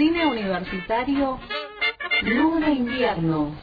Cine 0.00 0.24
universitario 0.24 1.38
Luna 2.22 2.70
Invierno. 2.70 3.54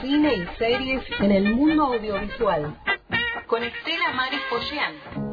Cine 0.00 0.32
y 0.36 0.46
series 0.56 1.04
en 1.20 1.32
el 1.32 1.54
mundo 1.54 1.84
audiovisual. 1.84 2.74
Con 3.46 3.62
Estela 3.62 4.12
Maris 4.16 4.40
Pollán. 4.48 5.23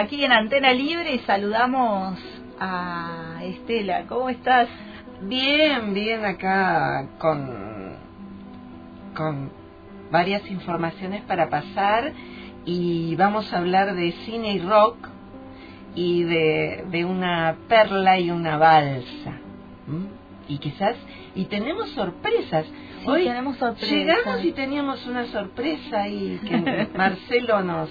Aquí 0.00 0.24
en 0.24 0.32
Antena 0.32 0.72
Libre 0.72 1.14
y 1.14 1.18
saludamos 1.20 2.18
a 2.58 3.40
Estela. 3.42 4.06
¿Cómo 4.06 4.30
estás? 4.30 4.66
Bien, 5.22 5.92
bien 5.92 6.24
acá 6.24 7.06
con, 7.18 7.96
con 9.14 9.50
varias 10.10 10.50
informaciones 10.50 11.22
para 11.22 11.50
pasar 11.50 12.12
y 12.64 13.14
vamos 13.16 13.52
a 13.52 13.58
hablar 13.58 13.94
de 13.94 14.12
cine 14.24 14.54
y 14.54 14.60
rock 14.60 14.96
y 15.94 16.22
de, 16.22 16.84
de 16.90 17.04
una 17.04 17.56
perla 17.68 18.18
y 18.18 18.30
una 18.30 18.56
balsa. 18.56 19.38
Y 20.48 20.58
quizás, 20.58 20.96
y 21.34 21.44
tenemos 21.44 21.90
sorpresas. 21.90 22.64
Hoy 23.04 23.24
tenemos 23.24 23.58
sorpresas. 23.58 23.90
Llegamos 23.90 24.44
y 24.44 24.52
teníamos 24.52 25.06
una 25.06 25.26
sorpresa 25.26 26.08
y 26.08 26.38
que 26.38 26.88
Marcelo 26.96 27.62
nos 27.62 27.90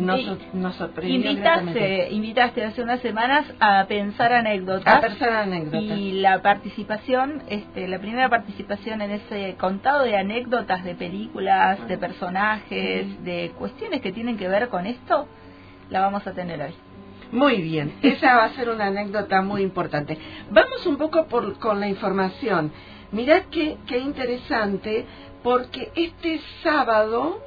nos, 0.00 0.54
nos 0.54 0.74
sorprendió 0.76 1.16
invitaste, 1.16 2.10
invitaste 2.10 2.64
hace 2.64 2.82
unas 2.82 3.00
semanas 3.00 3.46
a 3.60 3.84
pensar 3.86 4.32
anécdotas. 4.32 4.96
A 4.96 5.00
pensar 5.00 5.32
anécdotas. 5.32 5.98
Y 5.98 6.12
la 6.12 6.42
participación, 6.42 7.42
este, 7.48 7.88
la 7.88 7.98
primera 7.98 8.28
participación 8.28 9.02
en 9.02 9.12
ese 9.12 9.56
contado 9.58 10.04
de 10.04 10.16
anécdotas 10.16 10.84
de 10.84 10.94
películas, 10.94 11.86
de 11.88 11.98
personajes, 11.98 13.24
de 13.24 13.52
cuestiones 13.58 14.00
que 14.00 14.12
tienen 14.12 14.36
que 14.36 14.48
ver 14.48 14.68
con 14.68 14.86
esto, 14.86 15.26
la 15.90 16.00
vamos 16.00 16.26
a 16.26 16.32
tener 16.32 16.60
hoy. 16.60 16.74
Muy 17.32 17.62
bien, 17.62 17.94
esa 18.02 18.36
va 18.36 18.44
a 18.44 18.54
ser 18.54 18.68
una 18.68 18.86
anécdota 18.86 19.40
muy 19.40 19.62
importante. 19.62 20.18
Vamos 20.50 20.84
un 20.86 20.96
poco 20.96 21.26
por, 21.26 21.58
con 21.58 21.78
la 21.78 21.88
información. 21.88 22.72
Mirad 23.12 23.42
qué, 23.50 23.76
qué 23.86 23.98
interesante, 23.98 25.06
porque 25.42 25.90
este 25.94 26.40
sábado 26.62 27.40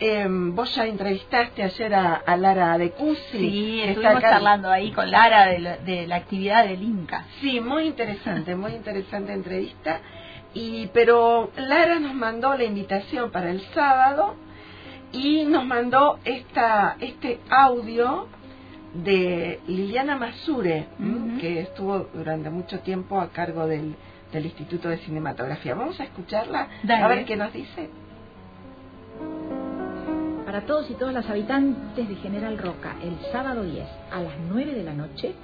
eh, 0.00 0.26
vos 0.28 0.74
ya 0.74 0.86
entrevistaste 0.86 1.62
ayer 1.62 1.94
a, 1.94 2.36
Lara 2.36 2.78
de 2.78 2.90
Cusi. 2.92 3.38
Sí, 3.38 3.80
estuvimos 3.82 4.22
charlando 4.22 4.70
ahí 4.70 4.92
con 4.92 5.10
Lara 5.10 5.46
de, 5.46 6.06
la 6.06 6.16
actividad 6.16 6.66
del 6.66 6.82
Inca. 6.82 7.24
Sí, 7.40 7.60
muy 7.60 7.84
interesante, 7.84 8.54
muy 8.54 8.72
interesante 8.72 9.32
entrevista. 9.32 10.00
Y 10.54 10.86
pero 10.88 11.50
Lara 11.56 11.98
nos 11.98 12.14
mandó 12.14 12.56
la 12.56 12.64
invitación 12.64 13.30
para 13.30 13.50
el 13.50 13.60
sábado 13.74 14.36
y 15.12 15.44
nos 15.44 15.64
mandó 15.64 16.18
esta 16.24 16.96
este 17.00 17.40
audio 17.50 18.28
de 18.94 19.60
Liliana 19.66 20.16
Masure, 20.16 20.86
que 21.40 21.60
estuvo 21.60 22.08
durante 22.14 22.50
mucho 22.50 22.80
tiempo 22.80 23.20
a 23.20 23.30
cargo 23.30 23.66
del, 23.66 23.94
del 24.32 24.46
Instituto 24.46 24.88
de 24.88 24.98
Cinematografía. 24.98 25.74
Vamos 25.74 26.00
a 26.00 26.04
escucharla, 26.04 26.68
a 26.88 27.08
ver 27.08 27.24
qué 27.24 27.36
nos 27.36 27.52
dice 27.52 27.90
para 30.48 30.64
todos 30.64 30.88
y 30.88 30.94
todas 30.94 31.12
las 31.12 31.28
habitantes 31.28 32.08
de 32.08 32.14
General 32.14 32.56
Roca, 32.56 32.96
el 33.02 33.18
sábado 33.30 33.64
10 33.64 33.84
a 34.10 34.20
las 34.20 34.32
9 34.48 34.72
de 34.72 34.82
la 34.82 34.94
noche 34.94 35.34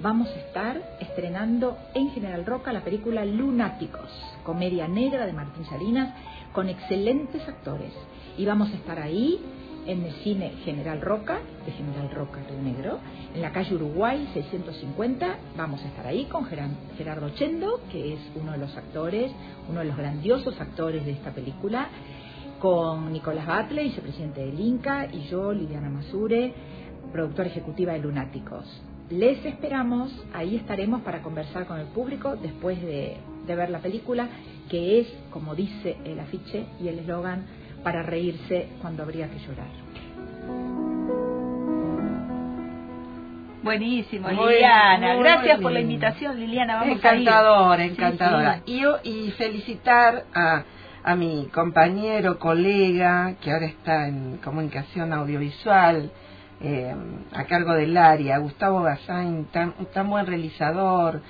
vamos 0.00 0.28
a 0.28 0.38
estar 0.38 0.80
estrenando 1.00 1.76
en 1.94 2.10
General 2.10 2.46
Roca 2.46 2.72
la 2.72 2.84
película 2.84 3.24
Lunáticos, 3.24 4.08
comedia 4.44 4.86
negra 4.86 5.26
de 5.26 5.32
Martín 5.32 5.64
Salinas, 5.64 6.14
con 6.52 6.68
excelentes 6.68 7.42
actores. 7.48 7.92
Y 8.38 8.44
vamos 8.44 8.70
a 8.70 8.76
estar 8.76 9.00
ahí 9.00 9.40
en 9.84 10.04
el 10.04 10.12
cine 10.22 10.52
General 10.64 11.00
Roca, 11.00 11.40
de 11.66 11.72
General 11.72 12.08
Roca 12.12 12.38
Río 12.48 12.62
Negro, 12.62 13.00
en 13.34 13.42
la 13.42 13.50
calle 13.50 13.74
Uruguay 13.74 14.30
650. 14.32 15.38
Vamos 15.56 15.82
a 15.82 15.88
estar 15.88 16.06
ahí 16.06 16.26
con 16.26 16.46
Gerardo 16.46 17.30
Chendo, 17.30 17.80
que 17.90 18.14
es 18.14 18.20
uno 18.36 18.52
de 18.52 18.58
los 18.58 18.76
actores, 18.76 19.32
uno 19.68 19.80
de 19.80 19.86
los 19.86 19.96
grandiosos 19.96 20.60
actores 20.60 21.04
de 21.04 21.10
esta 21.10 21.32
película 21.32 21.88
con 22.62 23.12
Nicolás 23.12 23.44
Batle, 23.44 23.82
vicepresidente 23.82 24.40
del 24.40 24.60
Inca, 24.60 25.08
y 25.12 25.22
yo, 25.22 25.52
Liliana 25.52 25.90
Masure, 25.90 26.54
productora 27.10 27.48
ejecutiva 27.48 27.92
de 27.92 27.98
Lunáticos. 27.98 28.64
Les 29.10 29.44
esperamos, 29.44 30.12
ahí 30.32 30.54
estaremos 30.54 31.02
para 31.02 31.22
conversar 31.22 31.66
con 31.66 31.80
el 31.80 31.86
público 31.88 32.36
después 32.36 32.80
de, 32.80 33.16
ver 33.48 33.68
la 33.68 33.80
película, 33.80 34.28
que 34.70 35.00
es, 35.00 35.08
como 35.32 35.56
dice 35.56 35.96
el 36.04 36.20
afiche 36.20 36.66
y 36.80 36.86
el 36.86 37.00
eslogan, 37.00 37.46
para 37.82 38.04
reírse 38.04 38.68
cuando 38.80 39.02
habría 39.02 39.28
que 39.28 39.40
llorar. 39.40 39.66
Buenísimo, 43.64 44.28
Liliana. 44.28 45.16
Gracias 45.16 45.60
por 45.60 45.72
la 45.72 45.80
invitación, 45.80 46.38
Liliana. 46.38 46.76
Vamos 46.76 46.98
encantadora, 46.98 47.84
encantadora. 47.84 48.62
Y, 48.66 48.84
y 49.02 49.32
felicitar 49.32 50.26
a 50.32 50.62
a 51.04 51.16
mi 51.16 51.46
compañero, 51.52 52.38
colega, 52.38 53.34
que 53.40 53.50
ahora 53.50 53.66
está 53.66 54.06
en 54.06 54.38
comunicación 54.38 55.12
audiovisual, 55.12 56.10
eh, 56.60 56.94
a 57.32 57.44
cargo 57.44 57.72
del 57.74 57.96
área, 57.96 58.38
Gustavo 58.38 58.82
Gazain, 58.82 59.46
tan, 59.46 59.72
tan 59.92 60.08
buen 60.08 60.26
realizador, 60.26 61.20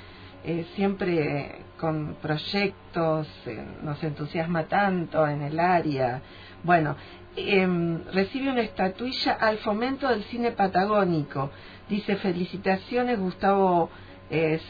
eh, 0.45 0.67
siempre 0.75 1.63
con 1.79 2.17
proyectos, 2.21 3.29
eh, 3.47 3.65
nos 3.83 4.03
entusiasma 4.05 4.65
tanto 4.65 5.27
en 5.27 5.43
el 5.43 5.59
área. 5.59 6.21
Bueno, 6.63 6.97
em, 7.35 8.05
recibe 8.13 8.51
una 8.51 8.61
estatuilla 8.61 9.33
al 9.33 9.59
fomento 9.59 10.09
del 10.09 10.23
cine 10.25 10.53
patagónico. 10.53 11.51
Dice 11.89 12.17
felicitaciones 12.17 13.19
Gustavo 13.19 13.91
eh, 14.31 14.61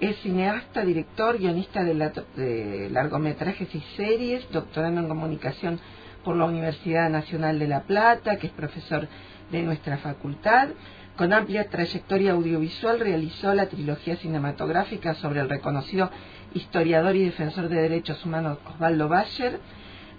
es 0.00 0.16
cineasta, 0.18 0.84
director, 0.84 1.38
guionista 1.38 1.82
de, 1.82 2.90
largometrajes 2.90 3.74
y 3.74 3.80
series, 3.96 4.46
doctorando 4.50 5.00
en 5.00 5.08
comunicación 5.08 5.80
por 6.22 6.36
la 6.36 6.44
Universidad 6.44 7.08
Nacional 7.08 7.58
de 7.58 7.68
La 7.68 7.82
Plata, 7.84 8.36
que 8.36 8.48
es 8.48 8.52
profesor 8.52 9.08
de 9.50 9.62
nuestra 9.62 9.98
facultad. 9.98 10.68
Con 11.16 11.32
amplia 11.32 11.70
trayectoria 11.70 12.32
audiovisual 12.32 13.00
realizó 13.00 13.54
la 13.54 13.66
trilogía 13.66 14.16
cinematográfica 14.16 15.14
sobre 15.14 15.40
el 15.40 15.48
reconocido 15.48 16.10
historiador 16.52 17.16
y 17.16 17.24
defensor 17.24 17.70
de 17.70 17.80
derechos 17.80 18.22
humanos 18.26 18.58
Osvaldo 18.66 19.08
Bayer, 19.08 19.58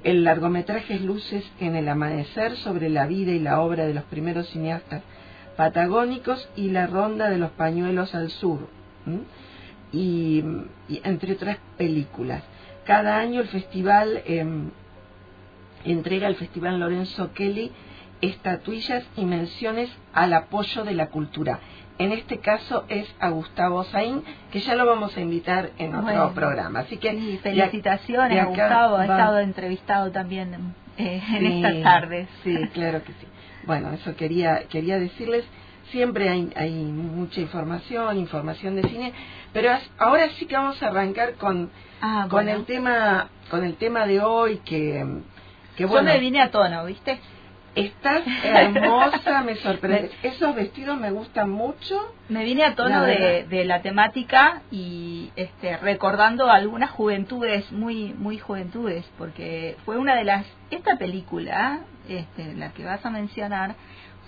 el 0.03 0.23
largometraje 0.23 0.99
Luces 0.99 1.43
en 1.59 1.75
el 1.75 1.87
Amanecer 1.87 2.55
sobre 2.57 2.89
la 2.89 3.05
vida 3.05 3.31
y 3.31 3.39
la 3.39 3.61
obra 3.61 3.85
de 3.85 3.93
los 3.93 4.05
primeros 4.05 4.47
cineastas 4.49 5.03
patagónicos 5.55 6.49
y 6.55 6.69
la 6.69 6.87
Ronda 6.87 7.29
de 7.29 7.37
los 7.37 7.51
Pañuelos 7.51 8.15
al 8.15 8.29
Sur 8.29 8.69
y, 9.91 10.43
entre 11.03 11.33
otras 11.33 11.57
películas. 11.77 12.43
Cada 12.85 13.17
año 13.17 13.41
el 13.41 13.47
festival 13.47 14.21
em, 14.25 14.69
entrega 15.83 16.27
al 16.27 16.35
Festival 16.35 16.79
Lorenzo 16.79 17.33
Kelly 17.33 17.71
estatuillas 18.21 19.03
y 19.15 19.25
menciones 19.25 19.89
al 20.13 20.33
apoyo 20.33 20.83
de 20.83 20.93
la 20.93 21.07
cultura. 21.07 21.59
En 21.99 22.11
este 22.11 22.39
caso 22.39 22.85
es 22.89 23.07
a 23.19 23.29
Gustavo 23.29 23.83
Saín, 23.85 24.23
que 24.51 24.59
ya 24.59 24.75
lo 24.75 24.85
vamos 24.85 25.17
a 25.17 25.21
invitar 25.21 25.71
en 25.79 25.95
otro 25.95 26.33
programa. 26.33 26.79
Así 26.81 26.97
que 26.97 27.39
felicitaciones 27.41 28.39
a 28.39 28.45
Gustavo, 28.45 28.97
ha 28.97 29.03
estado 29.03 29.39
entrevistado 29.39 30.11
también 30.11 30.73
eh, 30.97 31.21
en 31.35 31.45
esta 31.45 31.81
tarde. 31.83 32.27
Sí, 32.43 32.55
claro 32.73 33.03
que 33.03 33.13
sí. 33.13 33.27
Bueno, 33.65 33.91
eso 33.93 34.15
quería 34.15 34.63
quería 34.69 34.99
decirles 34.99 35.43
siempre 35.91 36.29
hay, 36.29 36.51
hay 36.55 36.71
mucha 36.71 37.41
información, 37.41 38.17
información 38.17 38.75
de 38.75 38.87
cine, 38.89 39.13
pero 39.53 39.71
ahora 39.97 40.29
sí 40.37 40.45
que 40.45 40.55
vamos 40.55 40.81
a 40.81 40.87
arrancar 40.87 41.35
con, 41.35 41.69
ah, 42.01 42.27
con 42.29 42.47
el 42.49 42.65
tema 42.65 43.29
con 43.49 43.63
el 43.63 43.75
tema 43.75 44.05
de 44.05 44.21
hoy 44.21 44.57
que, 44.65 45.05
que 45.75 45.85
bueno. 45.85 46.07
Yo 46.07 46.15
me 46.15 46.19
vine 46.19 46.41
a 46.41 46.51
tono, 46.51 46.85
¿viste? 46.85 47.19
Estás 47.75 48.23
hermosa, 48.43 49.43
me 49.43 49.55
sorprende. 49.57 50.11
Esos 50.23 50.55
vestidos 50.55 50.99
me 50.99 51.11
gustan 51.11 51.49
mucho. 51.49 52.13
Me 52.27 52.43
vine 52.43 52.63
a 52.63 52.75
tono 52.75 53.03
de, 53.03 53.45
de, 53.47 53.65
la 53.65 53.81
temática 53.81 54.63
y 54.71 55.31
este, 55.35 55.77
recordando 55.77 56.49
algunas 56.49 56.89
juventudes, 56.89 57.71
muy 57.71 58.13
muy 58.13 58.39
juventudes, 58.39 59.05
porque 59.17 59.77
fue 59.85 59.97
una 59.97 60.15
de 60.15 60.23
las... 60.23 60.45
Esta 60.71 60.97
película, 60.97 61.81
este, 62.09 62.55
la 62.55 62.73
que 62.73 62.83
vas 62.83 63.05
a 63.05 63.11
mencionar, 63.11 63.75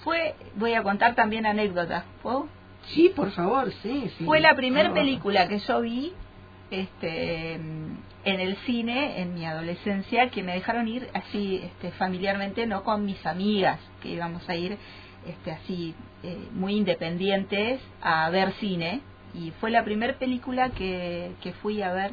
fue, 0.03 0.35
voy 0.55 0.73
a 0.73 0.83
contar 0.83 1.15
también 1.15 1.45
anécdotas, 1.45 2.03
¿puedo? 2.21 2.47
Sí, 2.93 3.11
por 3.15 3.31
favor, 3.31 3.71
sí, 3.83 4.11
sí. 4.17 4.25
Fue 4.25 4.39
la 4.39 4.55
primera 4.55 4.93
película 4.93 5.47
que 5.47 5.59
yo 5.59 5.81
vi 5.81 6.13
este, 6.71 7.53
en 7.53 8.39
el 8.39 8.55
cine 8.57 9.21
en 9.21 9.33
mi 9.33 9.45
adolescencia 9.45 10.29
que 10.29 10.43
me 10.43 10.53
dejaron 10.53 10.87
ir 10.87 11.09
así 11.13 11.61
este, 11.63 11.91
familiarmente, 11.91 12.65
no 12.65 12.83
con 12.83 13.05
mis 13.05 13.23
amigas, 13.25 13.79
que 14.01 14.09
íbamos 14.09 14.47
a 14.49 14.55
ir 14.55 14.77
este, 15.27 15.51
así 15.51 15.95
eh, 16.23 16.47
muy 16.53 16.75
independientes 16.75 17.81
a 18.01 18.29
ver 18.29 18.53
cine. 18.53 19.01
Y 19.33 19.51
fue 19.59 19.69
la 19.69 19.83
primera 19.83 20.17
película 20.17 20.69
que, 20.71 21.33
que 21.41 21.53
fui 21.53 21.81
a 21.83 21.93
ver 21.93 22.11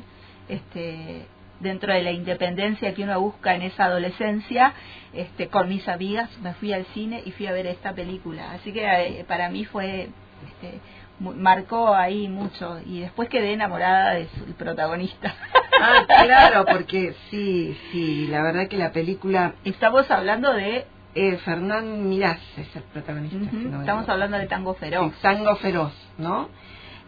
este, 0.48 1.26
dentro 1.60 1.92
de 1.92 2.02
la 2.02 2.10
independencia 2.10 2.94
que 2.94 3.02
uno 3.02 3.20
busca 3.20 3.54
en 3.54 3.62
esa 3.62 3.84
adolescencia, 3.86 4.74
este, 5.12 5.48
con 5.48 5.68
mis 5.68 5.88
amigas 5.88 6.30
me 6.42 6.54
fui 6.54 6.72
al 6.72 6.84
cine 6.86 7.22
y 7.24 7.32
fui 7.32 7.46
a 7.46 7.52
ver 7.52 7.66
esta 7.66 7.92
película. 7.92 8.52
Así 8.52 8.72
que 8.72 8.84
eh, 8.84 9.24
para 9.26 9.48
mí 9.48 9.64
fue, 9.64 10.08
este, 10.46 10.80
marcó 11.20 11.94
ahí 11.94 12.28
mucho 12.28 12.78
y 12.84 13.00
después 13.00 13.28
quedé 13.28 13.52
enamorada 13.52 14.14
del 14.14 14.28
protagonista. 14.58 15.34
Ah, 15.80 16.04
claro, 16.24 16.64
porque 16.70 17.14
sí, 17.30 17.76
sí, 17.90 18.26
la 18.28 18.42
verdad 18.42 18.68
que 18.68 18.76
la 18.76 18.92
película... 18.92 19.54
Estamos 19.64 20.10
hablando 20.10 20.52
de... 20.52 20.86
Eh, 21.14 21.38
Fernán 21.38 22.10
Mirás 22.10 22.40
es 22.58 22.76
el 22.76 22.82
protagonista. 22.82 23.38
Estamos 23.80 24.06
hablando 24.06 24.36
de 24.36 24.46
Tango 24.48 24.74
Feroz. 24.74 25.14
Tango 25.22 25.56
Feroz, 25.56 25.94
¿no? 26.18 26.50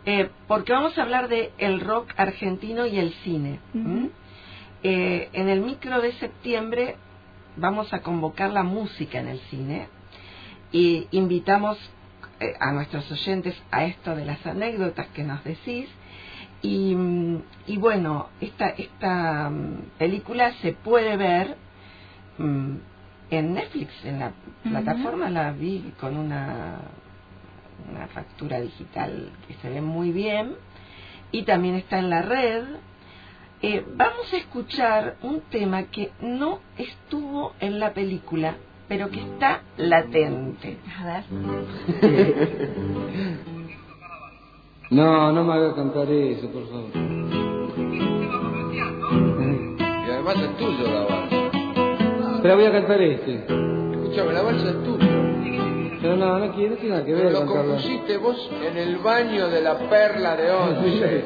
Eh, 0.07 0.31
porque 0.47 0.73
vamos 0.73 0.97
a 0.97 1.03
hablar 1.03 1.29
de 1.29 1.53
el 1.59 1.81
rock 1.81 2.15
argentino 2.17 2.87
y 2.87 2.99
el 2.99 3.13
cine. 3.25 3.61
Eh, 4.83 5.29
en 5.33 5.49
el 5.49 5.61
micro 5.61 6.01
de 6.01 6.13
septiembre 6.15 6.97
vamos 7.57 7.93
a 7.93 8.01
convocar 8.01 8.51
la 8.51 8.63
música 8.63 9.19
en 9.19 9.29
el 9.29 9.41
cine 9.51 9.89
y 10.71 11.09
invitamos 11.11 11.77
eh, 12.39 12.55
a 12.61 12.71
nuestros 12.71 13.11
oyentes 13.11 13.61
a 13.73 13.85
esto 13.85 14.15
de 14.15 14.25
las 14.25 14.45
anécdotas 14.47 15.09
que 15.09 15.25
nos 15.25 15.43
decís. 15.43 15.89
Y, 16.63 16.97
y 17.67 17.77
bueno, 17.77 18.29
esta, 18.41 18.69
esta 18.69 19.51
mm, 19.51 19.99
película 19.99 20.53
se 20.63 20.73
puede 20.73 21.17
ver 21.17 21.57
mm, 22.39 22.75
en 23.31 23.55
Netflix, 23.55 23.93
en 24.05 24.21
la 24.21 24.33
plataforma. 24.63 25.31
La 25.31 25.53
vi 25.53 25.93
con 26.01 26.17
una, 26.17 26.79
una 27.91 28.07
factura 28.09 28.61
digital 28.61 29.31
que 29.47 29.55
se 29.55 29.71
ve 29.71 29.81
muy 29.81 30.13
bien. 30.13 30.55
Y 31.33 31.43
también 31.43 31.75
está 31.75 31.99
en 31.99 32.11
la 32.11 32.23
red 32.23 32.65
eh, 33.63 33.85
vamos 33.97 34.33
a 34.33 34.37
escuchar 34.37 35.17
un 35.23 35.41
tema 35.43 35.85
que 35.85 36.11
no 36.21 36.59
estuvo 36.77 37.55
en 37.61 37.79
la 37.81 37.93
película, 37.93 38.57
pero 38.89 39.11
que 39.11 39.21
está 39.21 39.63
latente. 39.77 40.79
A 40.99 41.07
ver. 41.07 41.25
no, 44.91 45.33
no 45.33 45.45
me 45.45 45.53
haga 45.53 45.75
cantar 45.75 46.11
eso, 46.11 46.51
por 46.51 46.69
favor. 46.69 46.91
Y 50.09 50.11
además 50.11 50.37
es 50.37 50.57
tuyo 50.57 50.91
la 50.91 51.05
balsa. 51.05 51.37
Pero 52.41 52.57
voy 52.57 52.65
a 52.65 52.73
cantar 52.73 53.03
este. 53.03 53.45
Escúchame, 53.45 54.33
la 54.33 54.43
balsa 54.43 54.71
es 54.71 54.85
tuya. 54.85 55.08
Pero 56.01 56.17
no, 56.17 56.39
no, 56.39 56.51
tiene 56.53 56.77
nada 56.85 57.05
que 57.05 57.13
ver. 57.13 57.33
Lo 57.33 57.45
compusiste 57.45 58.17
vos 58.19 58.51
en 58.63 58.77
el 58.77 58.99
baño 58.99 59.49
de 59.49 59.61
la 59.61 59.77
perla 59.79 60.37
de 60.37 60.51
once. 60.51 61.25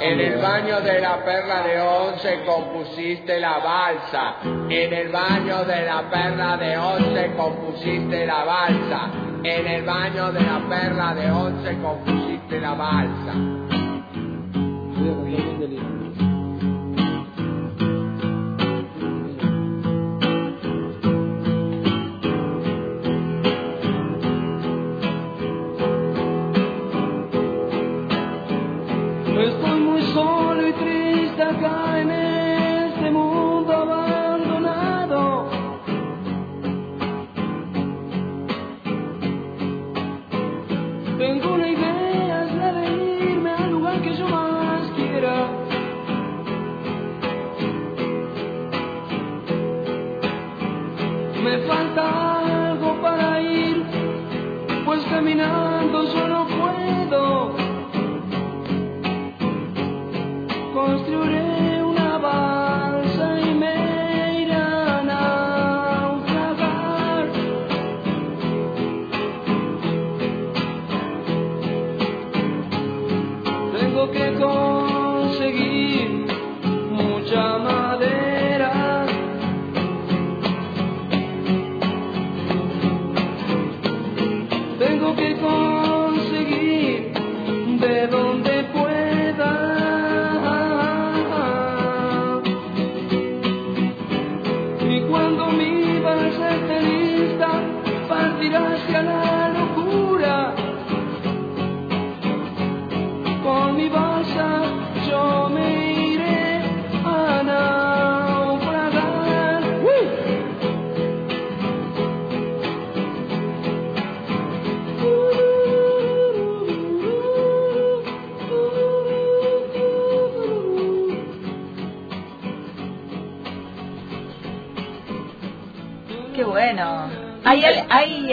en 0.00 0.20
el 0.20 0.40
baño 0.40 0.80
de 0.80 1.00
la 1.00 1.24
perla 1.24 1.62
de 1.62 1.80
once 1.80 2.40
compusiste 2.46 3.38
la 3.38 3.58
balsa. 3.58 4.36
En 4.44 4.92
el 4.92 5.08
baño 5.08 5.64
de 5.64 5.82
la 5.84 6.10
perla 6.10 6.56
de 6.56 6.78
once 6.78 7.32
compusiste 7.36 8.26
la 8.26 8.44
balsa. 8.44 9.10
En 9.42 9.66
el 9.66 9.84
baño 9.84 10.32
de 10.32 10.40
la 10.40 10.68
perla 10.68 11.14
de 11.14 11.30
once 11.30 11.78
compusiste 11.82 12.60
la 12.60 12.74
balsa. 12.74 13.60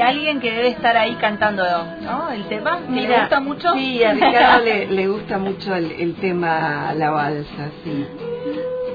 Alguien 0.07 0.39
que 0.39 0.51
debe 0.51 0.69
estar 0.69 0.95
ahí 0.95 1.15
cantando 1.15 1.63
¿no? 2.01 2.31
el 2.31 2.47
tema 2.47 2.81
que 2.87 3.01
le 3.01 3.19
gusta 3.19 3.39
mucho. 3.39 3.73
sí 3.73 4.03
a 4.03 4.13
Ricardo 4.13 4.65
le, 4.65 5.07
gusta 5.07 5.37
mucho 5.37 5.75
el, 5.75 6.15
tema 6.15 6.93
la 6.93 7.09
balsa 7.09 7.71
sí. 7.83 8.05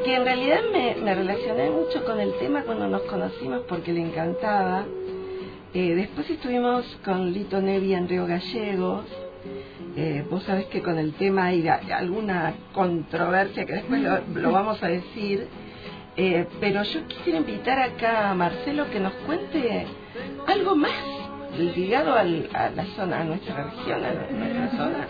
Que 0.05 0.17
en 0.17 0.25
realidad 0.25 0.61
me, 0.73 0.97
me, 0.97 1.15
relacioné 1.15 1.71
mucho 1.71 2.05
con 2.05 2.19
el 2.19 2.33
tema 2.39 2.63
cuando 2.63 2.89
nos 2.89 3.03
conocimos 3.03 3.61
porque 3.69 3.93
le 3.93 4.01
encantaba. 4.01 4.85
Eh, 5.75 5.95
después 5.95 6.29
estuvimos 6.29 6.85
con 7.05 7.33
Lito 7.33 7.61
Nevi 7.61 7.95
en 7.95 8.09
Río 8.09 8.27
Gallegos. 8.27 9.07
Eh, 9.97 10.25
vos 10.29 10.43
sabés 10.43 10.67
que 10.67 10.83
con 10.83 10.99
el 10.99 11.13
tema 11.15 11.47
hay 11.47 11.69
alguna 11.69 12.55
controversia 12.73 13.65
que 13.65 13.75
después 13.75 14.03
lo, 14.03 14.51
vamos 14.51 14.83
a 14.83 14.89
decir. 14.89 15.47
Eh, 16.17 16.47
pero 16.61 16.83
yo 16.83 17.07
quisiera 17.07 17.39
invitar 17.39 17.79
acá 17.79 18.31
a 18.31 18.35
Marcelo 18.35 18.91
que 18.91 19.01
nos 19.01 19.13
cuente 19.25 19.87
algo 20.47 20.77
más 20.77 20.93
ligado 21.59 22.15
al, 22.15 22.49
a 22.55 22.71
la 22.71 22.85
zona, 22.97 23.21
a 23.21 23.25
nuestra 23.25 23.65
región, 23.65 24.01
a 24.05 24.37
nuestra 24.37 24.71
zona, 24.71 25.07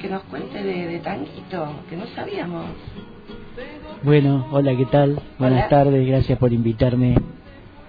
que 0.00 0.08
nos 0.08 0.22
cuente 0.24 0.62
de, 0.62 0.98
Tanguito, 1.00 1.68
que 1.88 1.96
no 1.96 2.06
sabíamos. 2.14 2.66
Bueno, 4.02 4.46
hola, 4.52 4.76
¿qué 4.76 4.86
tal? 4.86 5.20
Buenas 5.38 5.68
tardes, 5.68 6.06
gracias 6.06 6.38
por 6.38 6.52
invitarme. 6.52 7.16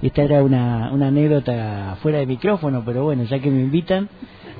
Esta 0.02 0.24
era 0.24 0.44
una, 0.44 0.92
una 0.92 1.08
anécdota 1.08 1.98
fuera 2.02 2.20
de 2.20 2.26
micrófono, 2.26 2.84
pero 2.86 3.04
bueno, 3.04 3.24
ya 3.24 3.40
que 3.40 3.50
me 3.50 3.62
invitan, 3.62 4.08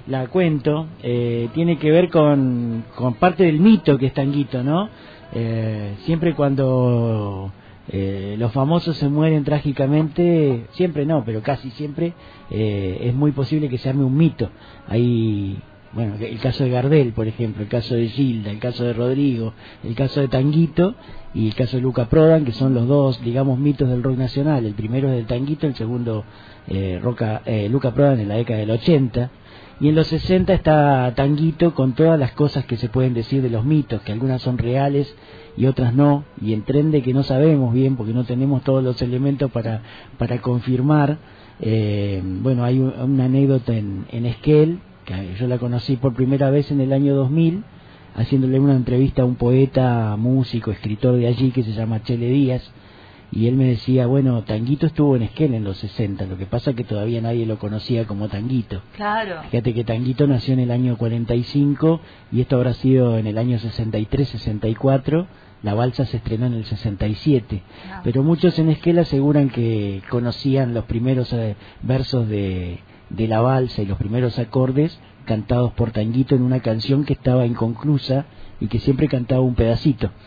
la 0.08 0.28
cuento. 0.28 0.88
Eh, 1.02 1.50
tiene 1.54 1.78
que 1.78 1.92
ver 1.92 2.10
con, 2.10 2.86
con 2.96 3.16
parte 3.16 3.44
del 3.44 3.60
mito 3.60 3.98
que 3.98 4.08
es 4.08 4.14
Tanguito, 4.14 4.64
¿no? 4.64 4.90
Eh, 5.34 5.96
siempre 6.06 6.34
cuando 6.34 7.52
eh, 7.90 8.36
los 8.38 8.52
famosos 8.52 8.98
se 8.98 9.08
mueren 9.08 9.44
trágicamente, 9.44 10.66
siempre 10.72 11.06
no, 11.06 11.24
pero 11.24 11.42
casi 11.42 11.72
siempre 11.72 12.14
eh, 12.50 13.00
es 13.02 13.14
muy 13.14 13.32
posible 13.32 13.70
que 13.70 13.78
se 13.78 13.90
arme 13.90 14.04
un 14.04 14.18
mito. 14.18 14.50
Hay 14.88 15.58
bueno, 15.94 16.16
el 16.20 16.40
caso 16.40 16.64
de 16.64 16.70
Gardel, 16.70 17.14
por 17.14 17.28
ejemplo, 17.28 17.64
el 17.64 17.70
caso 17.70 17.96
de 17.96 18.08
Gilda, 18.10 18.52
el 18.52 18.60
caso 18.60 18.84
de 18.84 18.94
Rodrigo, 18.94 19.54
el 19.84 19.96
caso 19.96 20.20
de 20.20 20.28
Tanguito 20.28 20.96
y 21.34 21.48
el 21.48 21.56
caso 21.56 21.78
de 21.78 21.84
Luca 21.84 22.10
Prodan, 22.10 22.46
que 22.46 22.52
son 22.52 22.74
los 22.74 22.88
dos, 22.88 23.22
digamos, 23.24 23.58
mitos 23.58 23.90
del 23.90 24.04
rock 24.04 24.18
nacional. 24.18 24.66
El 24.66 24.74
primero 24.74 25.10
es 25.10 25.16
del 25.16 25.26
Tanguito, 25.26 25.66
el 25.66 25.76
segundo, 25.76 26.26
eh, 26.68 27.00
Roca, 27.02 27.42
eh, 27.46 27.70
Luca 27.70 27.94
Prodan 27.94 28.20
en 28.20 28.28
la 28.28 28.36
década 28.36 28.60
del 28.60 28.72
80. 28.72 29.32
Y 29.80 29.90
en 29.90 29.96
los 29.96 30.08
60 30.08 30.54
está 30.54 31.14
Tanguito 31.16 31.74
con 31.74 31.94
todas 31.94 32.20
las 32.20 32.32
cosas 32.32 32.66
que 32.66 32.78
se 32.78 32.90
pueden 32.90 33.14
decir 33.14 33.42
de 33.42 33.50
los 33.50 33.64
mitos, 33.64 34.02
que 34.02 34.12
algunas 34.12 34.42
son 34.42 34.58
reales 34.58 35.16
y 35.56 35.68
otras 35.68 35.94
no, 35.94 36.24
y 36.42 36.54
en 36.54 36.64
tren 36.64 36.92
de 36.92 37.02
que 37.02 37.14
no 37.14 37.24
sabemos 37.24 37.74
bien 37.74 37.96
porque 37.96 38.14
no 38.14 38.24
tenemos 38.24 38.64
todos 38.64 38.84
los 38.84 39.02
elementos 39.02 39.52
para, 39.52 39.82
para 40.18 40.42
confirmar. 40.42 41.18
Eh, 41.60 42.22
bueno, 42.24 42.64
hay 42.64 42.80
una 42.80 43.26
anécdota 43.26 43.76
en, 43.76 44.06
en 44.12 44.26
Esquel, 44.26 44.80
que 45.08 45.36
yo 45.40 45.48
la 45.48 45.58
conocí 45.58 45.96
por 45.96 46.14
primera 46.14 46.50
vez 46.50 46.70
en 46.70 46.82
el 46.82 46.92
año 46.92 47.16
2000, 47.16 47.64
haciéndole 48.16 48.60
una 48.60 48.76
entrevista 48.76 49.22
a 49.22 49.26
un 49.26 49.36
poeta, 49.36 50.16
músico, 50.18 50.72
escritor 50.72 51.16
de 51.16 51.28
allí 51.28 51.52
que 51.52 51.64
se 51.64 51.72
llama 51.72 52.04
Chele 52.04 52.28
Díaz, 52.30 52.70
y 53.32 53.48
él 53.48 53.56
me 53.56 53.66
decía, 53.66 54.06
bueno, 54.08 54.42
Tanguito 54.44 54.86
estuvo 54.86 55.16
en 55.16 55.22
Esquel 55.24 55.54
en 55.54 55.64
los 55.64 55.78
60, 55.78 56.26
lo 56.26 56.38
que 56.38 56.46
pasa 56.46 56.72
es 56.72 56.76
que 56.76 56.84
todavía 56.84 57.22
nadie 57.22 57.46
lo 57.46 57.58
conocía 57.58 58.06
como 58.06 58.28
Tanguito. 58.30 58.82
Claro. 58.96 59.42
Fíjate 59.50 59.74
que 59.74 59.84
Tanguito 59.84 60.28
nació 60.28 60.54
en 60.54 60.60
el 60.62 60.72
año 60.72 60.98
45 60.98 62.00
y 62.32 62.42
esto 62.42 62.56
habrá 62.58 62.74
sido 62.74 63.18
en 63.18 63.28
el 63.28 63.38
año 63.38 63.58
63-64, 63.60 65.26
la 65.64 65.74
balsa 65.74 66.06
se 66.06 66.18
estrenó 66.18 66.46
en 66.46 66.54
el 66.54 66.66
67, 66.66 67.64
Ah. 67.92 68.02
pero 68.04 68.24
muchos 68.24 68.58
en 68.60 68.70
Esquel 68.70 69.00
aseguran 69.00 69.50
que 69.50 70.02
conocían 70.10 70.74
los 70.74 70.86
primeros 70.86 71.34
eh, 71.34 71.56
versos 71.82 72.28
de, 72.30 72.80
de 73.10 73.28
la 73.28 73.42
balsa 73.42 73.82
y 73.82 73.86
los 73.86 73.98
primeros 73.98 74.40
acordes 74.40 75.00
cantados 75.26 75.74
por 75.74 75.92
Tanguito 75.92 76.36
en 76.36 76.42
una 76.42 76.62
canción 76.62 77.06
que 77.06 77.14
estaba 77.14 77.46
inconclusa 77.46 78.26
y 78.60 78.68
que 78.68 78.80
siempre 78.80 79.08
cantaba 79.08 79.42
un 79.42 79.56
pedacito. 79.56 80.12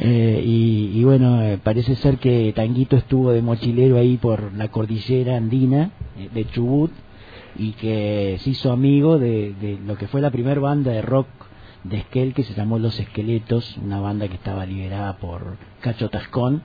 Eh, 0.00 0.44
y, 0.46 0.92
y 0.94 1.02
bueno, 1.02 1.42
eh, 1.42 1.58
parece 1.58 1.96
ser 1.96 2.18
que 2.18 2.52
Tanguito 2.54 2.96
estuvo 2.96 3.32
de 3.32 3.42
mochilero 3.42 3.98
ahí 3.98 4.16
por 4.16 4.54
la 4.54 4.68
cordillera 4.68 5.36
andina 5.36 5.90
eh, 6.16 6.28
de 6.32 6.44
Chubut 6.44 6.92
y 7.56 7.72
que 7.72 8.38
se 8.38 8.50
hizo 8.50 8.70
amigo 8.70 9.18
de, 9.18 9.54
de 9.60 9.76
lo 9.84 9.96
que 9.96 10.06
fue 10.06 10.20
la 10.20 10.30
primera 10.30 10.60
banda 10.60 10.92
de 10.92 11.02
rock 11.02 11.26
de 11.82 11.96
Esquel 11.96 12.32
que 12.32 12.44
se 12.44 12.54
llamó 12.54 12.78
Los 12.78 13.00
Esqueletos, 13.00 13.76
una 13.78 13.98
banda 13.98 14.28
que 14.28 14.34
estaba 14.34 14.66
liderada 14.66 15.16
por 15.16 15.56
Cacho 15.80 16.10
Tascón, 16.10 16.62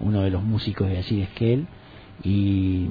uno 0.00 0.22
de 0.22 0.30
los 0.30 0.42
músicos 0.42 0.88
de 0.88 0.96
allí 0.96 1.16
de 1.16 1.22
Esquel. 1.24 1.66
Y, 2.22 2.88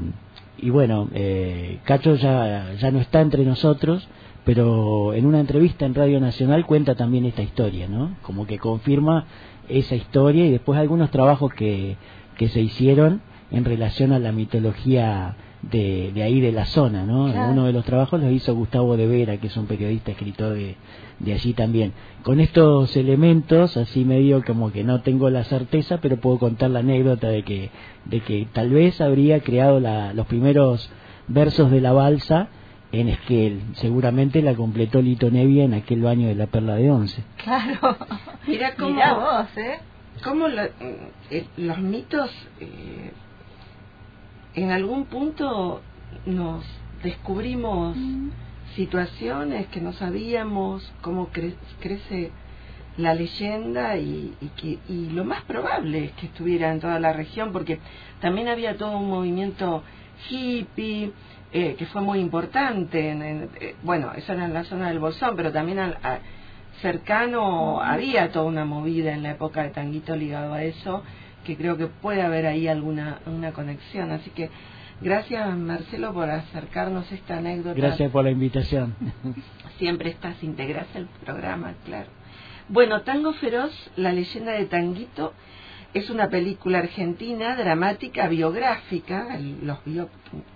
y 0.62 0.70
bueno, 0.70 1.08
eh, 1.14 1.80
Cacho 1.86 2.16
ya, 2.16 2.74
ya 2.74 2.92
no 2.92 3.00
está 3.00 3.22
entre 3.22 3.46
nosotros, 3.46 4.08
pero 4.46 5.14
en 5.14 5.26
una 5.26 5.40
entrevista 5.40 5.86
en 5.86 5.96
Radio 5.96 6.20
Nacional 6.20 6.66
cuenta 6.66 6.96
también 6.96 7.26
esta 7.26 7.42
historia, 7.42 7.88
¿no? 7.88 8.16
Como 8.22 8.48
que 8.48 8.58
confirma 8.58 9.26
esa 9.68 9.96
historia 9.96 10.46
y 10.46 10.52
después 10.52 10.80
algunos 10.80 11.12
trabajos 11.12 11.54
que, 11.54 11.98
que 12.38 12.50
se 12.50 12.62
hicieron 12.62 13.22
en 13.52 13.66
relación 13.66 14.12
a 14.12 14.20
la 14.20 14.32
mitología 14.32 15.36
de, 15.62 16.12
de 16.14 16.24
ahí 16.24 16.40
de 16.40 16.52
la 16.52 16.66
zona, 16.66 17.04
¿no? 17.06 17.32
Claro. 17.32 17.52
Uno 17.52 17.66
de 17.66 17.74
los 17.74 17.84
trabajos 17.86 18.22
los 18.22 18.32
hizo 18.32 18.56
Gustavo 18.56 18.96
de 18.98 19.08
Vera, 19.08 19.38
que 19.38 19.48
es 19.48 19.58
un 19.58 19.66
periodista, 19.68 20.12
escritor 20.12 20.54
de, 20.54 20.76
de 21.20 21.34
allí 21.34 21.54
también. 21.54 21.94
Con 22.24 22.40
estos 22.40 22.96
elementos, 22.96 23.76
así 23.78 24.06
medio 24.06 24.44
como 24.46 24.72
que 24.72 24.84
no 24.84 25.02
tengo 25.02 25.30
la 25.30 25.44
certeza, 25.44 26.00
pero 26.02 26.18
puedo 26.18 26.40
contar 26.40 26.70
la 26.72 26.80
anécdota 26.80 27.28
de 27.28 27.44
que, 27.44 27.70
de 28.06 28.20
que 28.22 28.48
tal 28.54 28.70
vez 28.70 29.02
habría 29.02 29.42
creado 29.42 29.80
la, 29.80 30.14
los 30.14 30.28
primeros 30.28 30.90
versos 31.28 31.70
de 31.72 31.82
la 31.82 31.92
balsa 31.92 32.48
en 32.92 33.10
Esquel. 33.10 33.62
Seguramente 33.74 34.42
la 34.42 34.56
completó 34.56 35.02
Lito 35.02 35.30
Nevia 35.30 35.64
en 35.66 35.74
aquel 35.74 36.02
baño 36.02 36.28
de 36.28 36.36
la 36.36 36.48
Perla 36.48 36.76
de 36.76 36.90
Once. 36.90 37.22
Claro. 37.44 37.98
Mira 38.48 38.74
cómo, 38.78 38.92
Mirá 38.96 39.14
vos, 39.14 39.58
¿eh? 39.58 39.78
cómo 40.24 40.48
la- 40.48 40.70
eh, 41.30 41.46
los 41.58 41.78
mitos 41.80 42.32
eh, 42.60 43.12
en 44.64 44.72
algún 44.72 45.06
punto 45.06 45.82
nos 46.26 46.66
descubrimos 47.04 47.98
situaciones 48.76 49.68
que 49.68 49.82
no 49.82 49.94
sabíamos, 49.94 50.92
cómo 51.02 51.30
cre- 51.32 51.56
crece 51.80 52.32
la 52.98 53.14
leyenda 53.14 53.98
y, 53.98 54.36
y 54.42 54.48
que, 54.50 54.80
y 54.92 55.10
lo 55.12 55.24
más 55.24 55.42
probable 55.44 56.06
es 56.06 56.12
que 56.14 56.26
estuviera 56.28 56.72
en 56.72 56.80
toda 56.80 57.00
la 57.00 57.14
región 57.14 57.52
porque 57.52 57.80
también 58.22 58.48
había 58.48 58.78
todo 58.78 58.98
un 58.98 59.10
movimiento 59.10 59.84
hippie 60.30 61.12
eh, 61.52 61.76
que 61.78 61.86
fue 61.88 62.02
muy 62.02 62.20
importante. 62.20 63.10
en- 63.10 63.22
en- 63.24 63.50
eh, 63.62 63.76
bueno, 63.84 64.12
eso 64.16 64.34
era 64.34 64.46
en 64.46 64.54
la 64.54 64.64
zona 64.66 64.90
del 64.90 65.00
Bolsón, 65.00 65.36
pero 65.36 65.52
también 65.52 65.80
al- 65.80 65.98
a- 66.04 66.20
cercano 66.82 67.82
había 67.82 68.32
toda 68.32 68.46
una 68.46 68.66
movida 68.66 69.14
en 69.14 69.24
la 69.24 69.32
época 69.32 69.64
de 69.64 69.70
Tanguito 69.70 70.16
ligado 70.16 70.54
a 70.54 70.64
eso, 70.64 71.04
que 71.50 71.58
creo 71.58 71.78
que 71.78 71.88
puede 71.88 72.22
haber 72.22 72.46
ahí 72.46 72.68
alguna 72.68 73.20
una 73.26 73.52
conexión. 73.54 74.12
Así 74.12 74.30
que 74.32 74.50
gracias 75.02 75.56
Marcelo 75.58 76.14
por 76.14 76.30
acercarnos 76.30 77.12
esta 77.12 77.38
anécdota. 77.38 77.74
Gracias 77.76 78.12
por 78.12 78.24
la 78.24 78.32
invitación. 78.32 78.96
Siempre 79.80 80.10
estás 80.12 80.42
integras 80.44 80.88
al 80.96 81.08
programa, 81.26 81.74
claro. 81.86 82.08
Bueno, 82.68 83.02
Tango 83.02 83.34
Feroz, 83.34 83.72
la 83.96 84.12
leyenda 84.14 84.52
de 84.52 84.66
Tanguito, 84.66 85.34
es 85.96 86.10
una 86.12 86.30
película 86.30 86.80
argentina, 86.80 87.56
dramática, 87.56 88.28
biográfica, 88.28 89.36
el- 89.36 89.66
los 89.66 89.84
bio, 89.86 90.08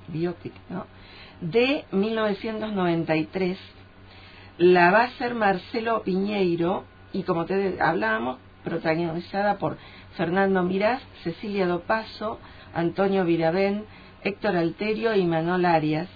biopic, 0.10 0.54
¿no? 0.70 0.86
De 1.42 1.86
1993. 1.92 3.58
La 4.60 4.92
va 4.92 5.02
a 5.02 5.06
hacer 5.06 5.34
Marcelo 5.34 6.04
Piñeiro 6.04 6.84
y 7.12 7.24
como 7.24 7.46
te 7.46 7.78
hablábamos, 7.82 8.38
protagonizada 8.64 9.58
por 9.58 9.78
Fernando 10.16 10.64
Mirás, 10.64 11.02
Cecilia 11.24 11.68
Dopaso, 11.68 12.40
Antonio 12.74 13.26
Virabén, 13.26 13.86
Héctor 14.24 14.56
Alterio 14.56 15.16
y 15.16 15.26
Manol 15.26 15.66
Arias 15.66 16.08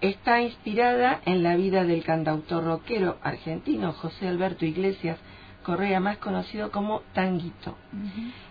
está 0.00 0.40
inspirada 0.40 1.20
en 1.24 1.42
la 1.42 1.56
vida 1.56 1.84
del 1.84 2.04
cantautor 2.04 2.64
rockero 2.64 3.16
argentino 3.22 3.92
José 3.92 4.28
Alberto 4.28 4.64
Iglesias 4.64 5.18
Correa, 5.64 5.98
más 6.00 6.18
conocido 6.18 6.70
como 6.70 7.02
Tanguito. 7.12 7.76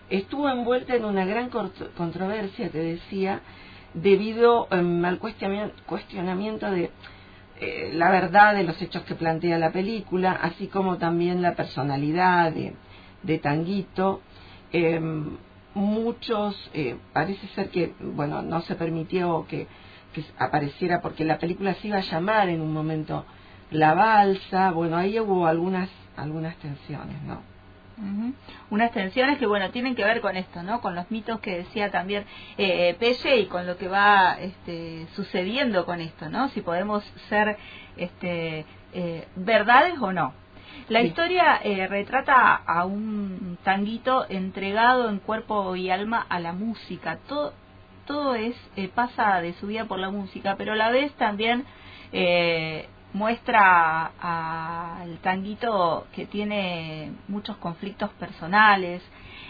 Estuvo 0.09 0.49
envuelta 0.49 0.95
en 0.95 1.05
una 1.05 1.25
gran 1.25 1.49
controversia, 1.49 2.69
te 2.69 2.77
decía, 2.79 3.41
debido 3.93 4.67
em, 4.71 5.03
al 5.03 5.19
cuestionami- 5.19 5.71
cuestionamiento 5.85 6.69
de 6.69 6.91
eh, 7.59 7.91
la 7.95 8.11
verdad 8.11 8.53
de 8.55 8.63
los 8.63 8.79
hechos 8.81 9.01
que 9.03 9.15
plantea 9.15 9.57
la 9.57 9.71
película, 9.71 10.33
así 10.33 10.67
como 10.67 10.97
también 10.97 11.41
la 11.41 11.55
personalidad 11.55 12.51
de, 12.51 12.75
de 13.23 13.37
Tanguito. 13.39 14.21
Em, 14.71 15.37
muchos, 15.73 16.69
eh, 16.73 16.97
parece 17.13 17.47
ser 17.49 17.69
que, 17.69 17.93
bueno, 17.99 18.41
no 18.41 18.61
se 18.61 18.75
permitió 18.75 19.45
que, 19.47 19.67
apareciera 20.39 21.01
porque 21.01 21.23
la 21.23 21.37
película 21.37 21.75
se 21.75 21.89
iba 21.89 21.97
a 21.97 22.01
llamar 22.01 22.49
en 22.49 22.61
un 22.61 22.73
momento 22.73 23.25
La 23.69 23.93
Balsa, 23.93 24.71
bueno, 24.71 24.97
ahí 24.97 25.19
hubo 25.19 25.45
algunas, 25.45 25.89
algunas 26.15 26.55
tensiones, 26.57 27.21
¿no? 27.23 27.41
Unas 28.69 28.91
tensiones 28.91 29.39
que, 29.39 29.47
bueno, 29.47 29.71
tienen 29.71 29.95
que 29.95 30.03
ver 30.03 30.21
con 30.21 30.37
esto, 30.37 30.61
¿no? 30.61 30.81
Con 30.81 30.93
los 30.93 31.09
mitos 31.09 31.39
que 31.39 31.57
decía 31.57 31.89
también 31.89 32.25
eh, 32.57 32.95
Pelle 32.99 33.39
y 33.39 33.45
con 33.47 33.65
lo 33.65 33.77
que 33.77 33.87
va 33.87 34.37
este, 34.39 35.07
sucediendo 35.15 35.85
con 35.85 35.99
esto, 35.99 36.29
¿no? 36.29 36.49
Si 36.49 36.61
podemos 36.61 37.03
ser 37.27 37.57
este, 37.97 38.65
eh, 38.93 39.27
verdades 39.35 39.95
o 39.99 40.13
no. 40.13 40.33
La 40.89 41.01
Sí. 41.01 41.07
historia 41.07 41.59
eh, 41.63 41.87
retrata 41.87 42.55
a 42.55 42.85
un 42.85 43.57
tanguito 43.63 44.25
entregado 44.29 45.09
en 45.09 45.19
cuerpo 45.19 45.75
y 45.75 45.89
alma 45.89 46.25
a 46.29 46.39
la 46.39 46.53
música. 46.53 47.19
Todo, 47.27 47.53
todo 48.05 48.35
es 48.35 48.55
eh, 48.75 48.89
pasa 48.93 49.41
de 49.41 49.53
su 49.53 49.67
vida 49.67 49.85
por 49.85 49.99
la 49.99 50.09
música, 50.09 50.55
pero 50.57 50.73
a 50.73 50.75
la 50.75 50.89
vez 50.91 51.11
también 51.13 51.65
eh, 52.13 52.87
muestra 53.13 54.11
al 54.21 55.17
tanguito 55.19 56.07
que 56.13 56.25
tiene 56.25 57.11
muchos 57.27 57.57
conflictos 57.57 58.09
personales, 58.11 59.01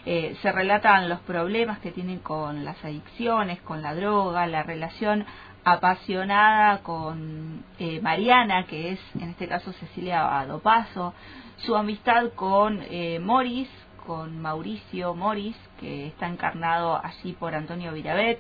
eh, 0.05 0.38
se 0.41 0.51
relatan 0.53 1.10
los 1.10 1.19
problemas 1.19 1.79
que 1.79 1.91
tienen 1.91 2.19
con 2.19 2.63
las 2.63 2.84
adicciones, 2.86 3.62
con 3.62 3.81
la 3.81 3.93
droga, 3.93 4.48
la 4.48 4.63
relación 4.63 5.25
apasionada 5.68 6.80
con 6.80 7.66
eh, 7.78 8.00
Mariana, 8.02 8.66
que 8.68 8.94
es 8.94 9.00
en 9.16 9.32
este 9.32 9.50
caso 9.50 9.74
Cecilia 9.74 10.46
Dopaso, 10.48 11.14
su 11.58 11.76
amistad 11.76 12.32
con 12.36 12.82
eh, 12.90 13.20
Morris, 13.20 13.68
con 14.06 14.40
Mauricio 14.42 15.14
Morris, 15.14 15.58
que 15.78 16.08
está 16.08 16.28
encarnado 16.28 16.98
allí 17.04 17.34
por 17.34 17.54
Antonio 17.54 17.92
Virabet, 17.92 18.40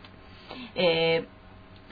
eh, 0.75 1.27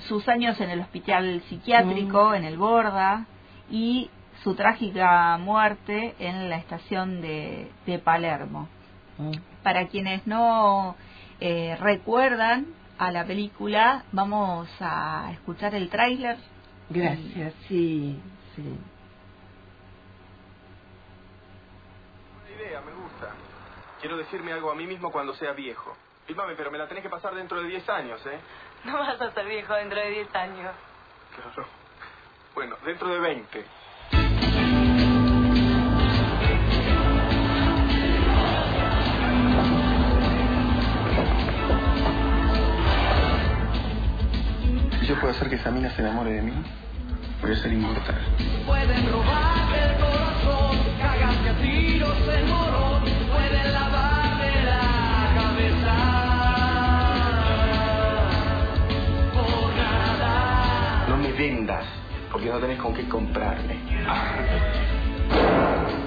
sus 0.07 0.25
años 0.29 0.59
en 0.61 0.69
el 0.69 0.79
hospital 0.79 1.41
psiquiátrico, 1.49 2.33
en 2.33 2.45
el 2.45 2.57
Borda, 2.57 3.25
y 3.69 4.09
su 4.41 4.55
trágica 4.55 5.37
muerte 5.37 6.15
en 6.19 6.49
la 6.49 6.55
estación 6.55 7.21
de, 7.21 7.69
de 7.85 7.99
Palermo. 7.99 8.69
Para 9.63 9.87
quienes 9.87 10.25
no 10.27 10.95
eh, 11.41 11.75
recuerdan 11.81 12.67
a 12.97 13.11
la 13.11 13.25
película, 13.25 14.03
vamos 14.11 14.69
a 14.79 15.29
escuchar 15.33 15.75
el 15.75 15.89
tráiler. 15.89 16.37
Gracias, 16.89 17.53
sí, 17.67 18.19
sí. 18.55 18.79
Buena 22.33 22.61
idea, 22.61 22.81
me 22.81 22.91
gusta. 22.93 23.33
Quiero 23.99 24.17
decirme 24.17 24.53
algo 24.53 24.71
a 24.71 24.75
mí 24.75 24.85
mismo 24.85 25.11
cuando 25.11 25.33
sea 25.33 25.53
viejo. 25.53 25.95
Fíjame, 26.27 26.55
pero 26.55 26.71
me 26.71 26.77
la 26.77 26.87
tenés 26.87 27.03
que 27.03 27.09
pasar 27.09 27.35
dentro 27.35 27.61
de 27.61 27.67
10 27.67 27.89
años, 27.89 28.25
¿eh? 28.25 28.39
No 28.83 28.93
vas 28.93 29.19
a 29.19 29.31
ser 29.31 29.45
viejo 29.45 29.73
dentro 29.73 29.99
de 29.99 30.09
10 30.09 30.35
años. 30.35 30.73
Claro. 31.35 31.67
Bueno, 32.53 32.77
dentro 32.85 33.09
de 33.09 33.19
20. 33.19 33.65
Yo 45.15 45.21
puedo 45.21 45.33
hacer 45.33 45.49
que 45.49 45.55
esa 45.55 45.71
mina 45.71 45.89
se 45.91 46.01
enamore 46.01 46.33
de 46.33 46.41
mí, 46.41 46.53
voy 47.41 47.51
a 47.51 47.55
ser 47.55 47.71
inmortal. 47.71 48.15
Pueden 48.65 49.11
robarte 49.11 49.79
el 49.79 49.95
corazón, 49.97 50.77
cagarte 50.99 51.49
a 51.49 51.53
tiros 51.61 52.17
en 52.33 52.49
morón, 52.49 53.03
pueden 53.03 53.73
lavarte 53.73 54.63
la 54.65 55.33
cabeza. 55.35 55.95
Por 59.33 59.75
nada. 59.75 61.05
No 61.09 61.17
me 61.17 61.31
vendas, 61.33 61.85
porque 62.31 62.49
no 62.49 62.59
tenés 62.59 62.79
con 62.79 62.93
qué 62.93 63.07
comprarme. 63.07 63.77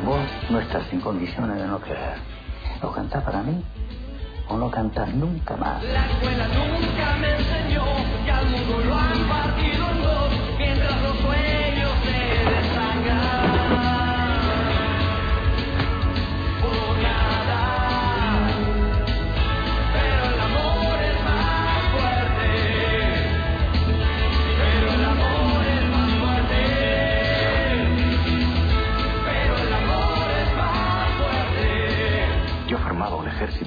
Vos 0.04 0.26
no 0.50 0.60
estás 0.60 0.92
en 0.92 1.00
condiciones 1.00 1.56
de 1.56 1.66
no 1.66 1.80
querer. 1.80 2.18
O 2.82 2.92
cantás 2.92 3.24
para 3.24 3.42
mí, 3.42 3.64
o 4.48 4.56
no 4.56 4.70
cantás 4.70 5.08
nunca 5.14 5.56
más. 5.56 5.82
La 5.82 6.06
escuela 6.06 6.46
nunca 6.48 7.16
me 7.20 7.36
enseñó 7.36 7.84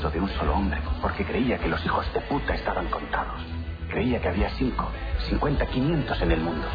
de 0.10 0.20
un 0.20 0.30
solo 0.30 0.56
hombre 0.56 0.82
porque 1.02 1.24
creía 1.24 1.58
que 1.58 1.68
los 1.68 1.84
hijos 1.86 2.12
de 2.14 2.22
puta 2.22 2.56
estaban 2.56 2.88
contados. 2.88 3.61
Creía 3.92 4.22
que 4.22 4.30
había 4.30 4.50
cinco, 4.52 4.90
cincuenta, 5.30 5.66
quinientos 5.68 6.22
en 6.22 6.32
el 6.32 6.40
mundo. 6.40 6.66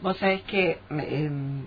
Vos 0.00 0.16
sabés 0.18 0.42
que 0.42 0.78
em, 0.90 1.64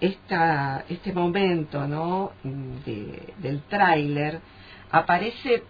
esta, 0.00 0.84
este 0.88 1.12
momento 1.12 1.86
¿no? 1.86 2.32
de- 2.42 3.34
del 3.38 3.62
tráiler 3.64 4.40
aparece 4.90 5.62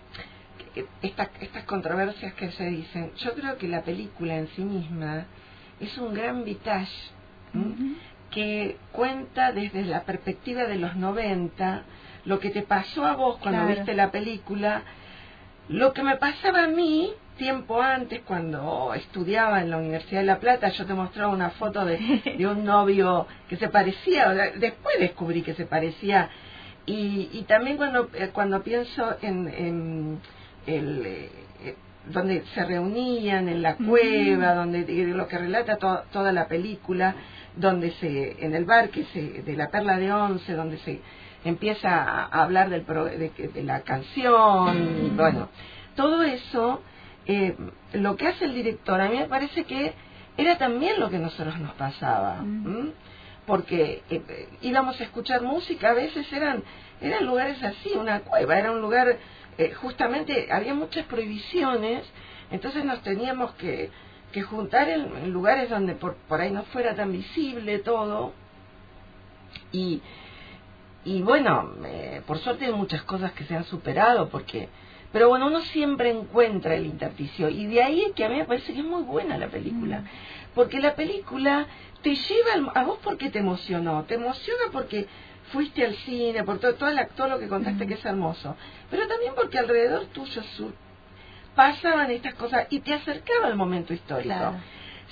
eh, 0.75 0.87
esta- 1.03 1.31
estas 1.41 1.65
controversias 1.65 2.33
que 2.35 2.51
se 2.53 2.65
dicen. 2.71 3.13
Yo 3.17 3.35
creo 3.35 3.57
que 3.59 3.69
la 3.69 3.83
película 3.83 4.37
en 4.37 4.49
sí 4.49 4.63
misma 4.63 5.27
es 5.81 5.97
un 5.99 6.15
gran 6.15 6.45
vitage 6.45 6.93
que 8.31 8.77
cuenta 8.93 9.53
desde 9.53 9.85
la 9.85 10.03
perspectiva 10.03 10.65
de 10.65 10.77
los 10.77 10.97
90 10.97 11.83
lo 12.25 12.39
que 12.41 12.51
te 12.51 12.63
pasó 12.63 13.07
a 13.07 13.15
vos 13.15 13.39
cuando 13.39 13.63
Claro. 13.63 13.75
viste 13.77 13.95
la 13.95 14.11
película, 14.11 14.83
lo 15.69 15.93
que 15.95 16.03
me 16.03 16.17
pasaba 16.17 16.65
a 16.65 16.69
mí 16.69 17.11
tiempo 17.39 17.81
antes 17.81 18.21
cuando 18.27 18.93
estudiaba 18.95 19.61
en 19.63 19.71
la 19.71 19.79
Universidad 19.79 20.21
de 20.21 20.27
La 20.27 20.41
Plata, 20.41 20.69
yo 20.71 20.85
te 20.85 20.93
mostraba 20.93 21.33
una 21.33 21.51
foto 21.51 21.85
de, 21.85 21.99
de 22.37 22.47
un 22.47 22.65
novio 22.65 23.27
que 23.49 23.57
se 23.57 23.69
parecía, 23.69 24.29
después 24.57 24.97
descubrí 24.99 25.43
que 25.43 25.55
se 25.55 25.65
parecía 25.65 26.29
y, 26.85 27.31
y 27.33 27.45
también 27.49 27.77
cuando 27.77 28.11
eh, 28.15 28.31
cuando 28.33 28.63
pienso 28.63 29.17
en, 29.23 29.49
en 29.49 30.21
el 30.77 31.07
eh, 31.07 31.31
eh, 31.65 31.75
donde 32.07 32.43
se 32.55 32.65
reunían 32.65 33.49
en 33.49 33.63
la 33.63 33.77
cueva, 33.77 34.55
donde 34.55 34.81
lo 35.07 35.27
que 35.29 35.39
relata 35.39 35.77
to- 35.77 36.03
toda 36.13 36.33
la 36.33 36.47
película, 36.49 37.15
donde 37.57 37.91
se 37.93 38.45
en 38.45 38.55
el 38.55 38.65
bar 38.65 38.91
que 38.91 39.05
se 39.07 39.43
de 39.43 39.57
la 39.57 39.69
Perla 39.71 39.97
de 39.99 40.13
Once, 40.13 40.53
donde 40.55 40.79
se 40.79 41.01
empieza 41.45 41.91
a, 42.03 42.43
hablar 42.43 42.69
del 42.71 42.83
pro- 42.83 43.05
de, 43.07 43.31
de 43.55 43.63
la 43.63 43.81
canción, 43.81 45.07
y 45.07 45.11
bueno, 45.17 45.49
todo 45.97 46.23
eso 46.23 46.83
eh, 47.27 47.55
lo 47.93 48.17
que 48.17 48.27
hace 48.29 48.45
el 48.47 48.55
director 48.55 49.01
a 49.01 49.09
mí 49.09 49.19
me 49.19 49.27
parece 49.27 49.65
que 49.65 49.93
era 50.37 50.57
también 50.57 50.99
lo 51.01 51.11
que 51.11 51.17
a 51.17 51.21
nosotros 51.21 51.59
nos 51.59 51.73
pasaba. 51.73 52.39
¿m? 52.43 52.93
porque 53.47 54.03
eh, 54.11 54.49
íbamos 54.61 55.01
a 55.01 55.05
escuchar 55.05 55.41
música, 55.43 55.91
a 55.91 55.95
veces 55.95 56.31
eran, 56.33 56.63
eran 57.01 57.25
lugares 57.25 57.63
así, 57.63 57.91
una 57.97 58.21
cueva, 58.21 58.59
era 58.59 58.71
un 58.73 58.81
lugar, 58.83 59.17
eh, 59.59 59.73
justamente 59.75 60.49
había 60.51 60.73
muchas 60.73 61.05
prohibiciones, 61.07 62.05
entonces 62.51 62.85
nos 62.85 63.03
teníamos 63.03 63.53
que, 63.55 63.91
que 64.33 64.43
juntar 64.43 64.89
en, 64.89 65.17
en 65.17 65.31
lugares 65.31 65.69
donde 65.69 65.95
por, 65.95 66.15
por 66.15 66.41
ahí 66.41 66.51
no 66.51 66.63
fuera 66.65 66.95
tan 66.95 67.13
visible 67.13 67.81
todo. 67.81 68.33
Y, 69.73 70.01
y 71.05 71.23
bueno, 71.23 71.75
eh, 71.85 72.23
por 72.27 72.39
suerte 72.39 72.67
hay 72.67 72.73
muchas 72.73 73.03
cosas 73.03 73.33
que 73.33 73.45
se 73.45 73.57
han 73.57 73.65
superado, 73.65 74.29
porque 74.29 74.69
pero 75.13 75.29
bueno, 75.29 75.47
uno 75.47 75.63
siempre 75.63 76.11
encuentra 76.11 76.75
el 76.75 76.85
intersticio 76.85 77.49
y 77.49 77.67
de 77.67 77.83
ahí 77.83 78.03
es 78.03 78.13
que 78.13 78.25
a 78.25 78.29
mí 78.29 78.37
me 78.37 78.45
parece 78.45 78.75
que 78.75 78.81
es 78.81 78.85
muy 78.85 79.03
buena 79.03 79.39
la 79.39 79.49
película, 79.49 80.05
porque 80.55 80.81
la 80.81 80.95
película 80.95 81.67
te 82.03 82.15
lleva 82.15 82.73
a 82.75 82.85
vos 82.85 82.99
porque 83.03 83.31
te 83.31 83.39
emocionó, 83.39 84.05
te 84.05 84.15
emociona 84.15 84.65
porque 84.71 85.07
fuiste 85.53 85.85
al 85.85 85.95
cine, 85.97 86.45
por 86.45 86.59
todo, 86.59 86.75
todo, 86.75 86.91
la- 86.91 87.07
todo 87.09 87.29
lo 87.29 87.39
que 87.39 87.49
contaste 87.49 87.87
que 87.87 87.95
es 87.95 88.05
hermoso, 88.05 88.57
pero 88.91 89.07
también 89.09 89.33
porque 89.35 89.59
alrededor 89.59 90.07
tuyo 90.07 90.43
su- 90.57 90.73
pasaban 91.55 92.11
estas 92.11 92.35
cosas 92.35 92.67
y 92.71 92.81
te 92.81 92.95
acercaba 92.95 93.47
al 93.47 93.57
momento 93.57 93.93
histórico. 93.93 94.29
Claro. 94.35 94.57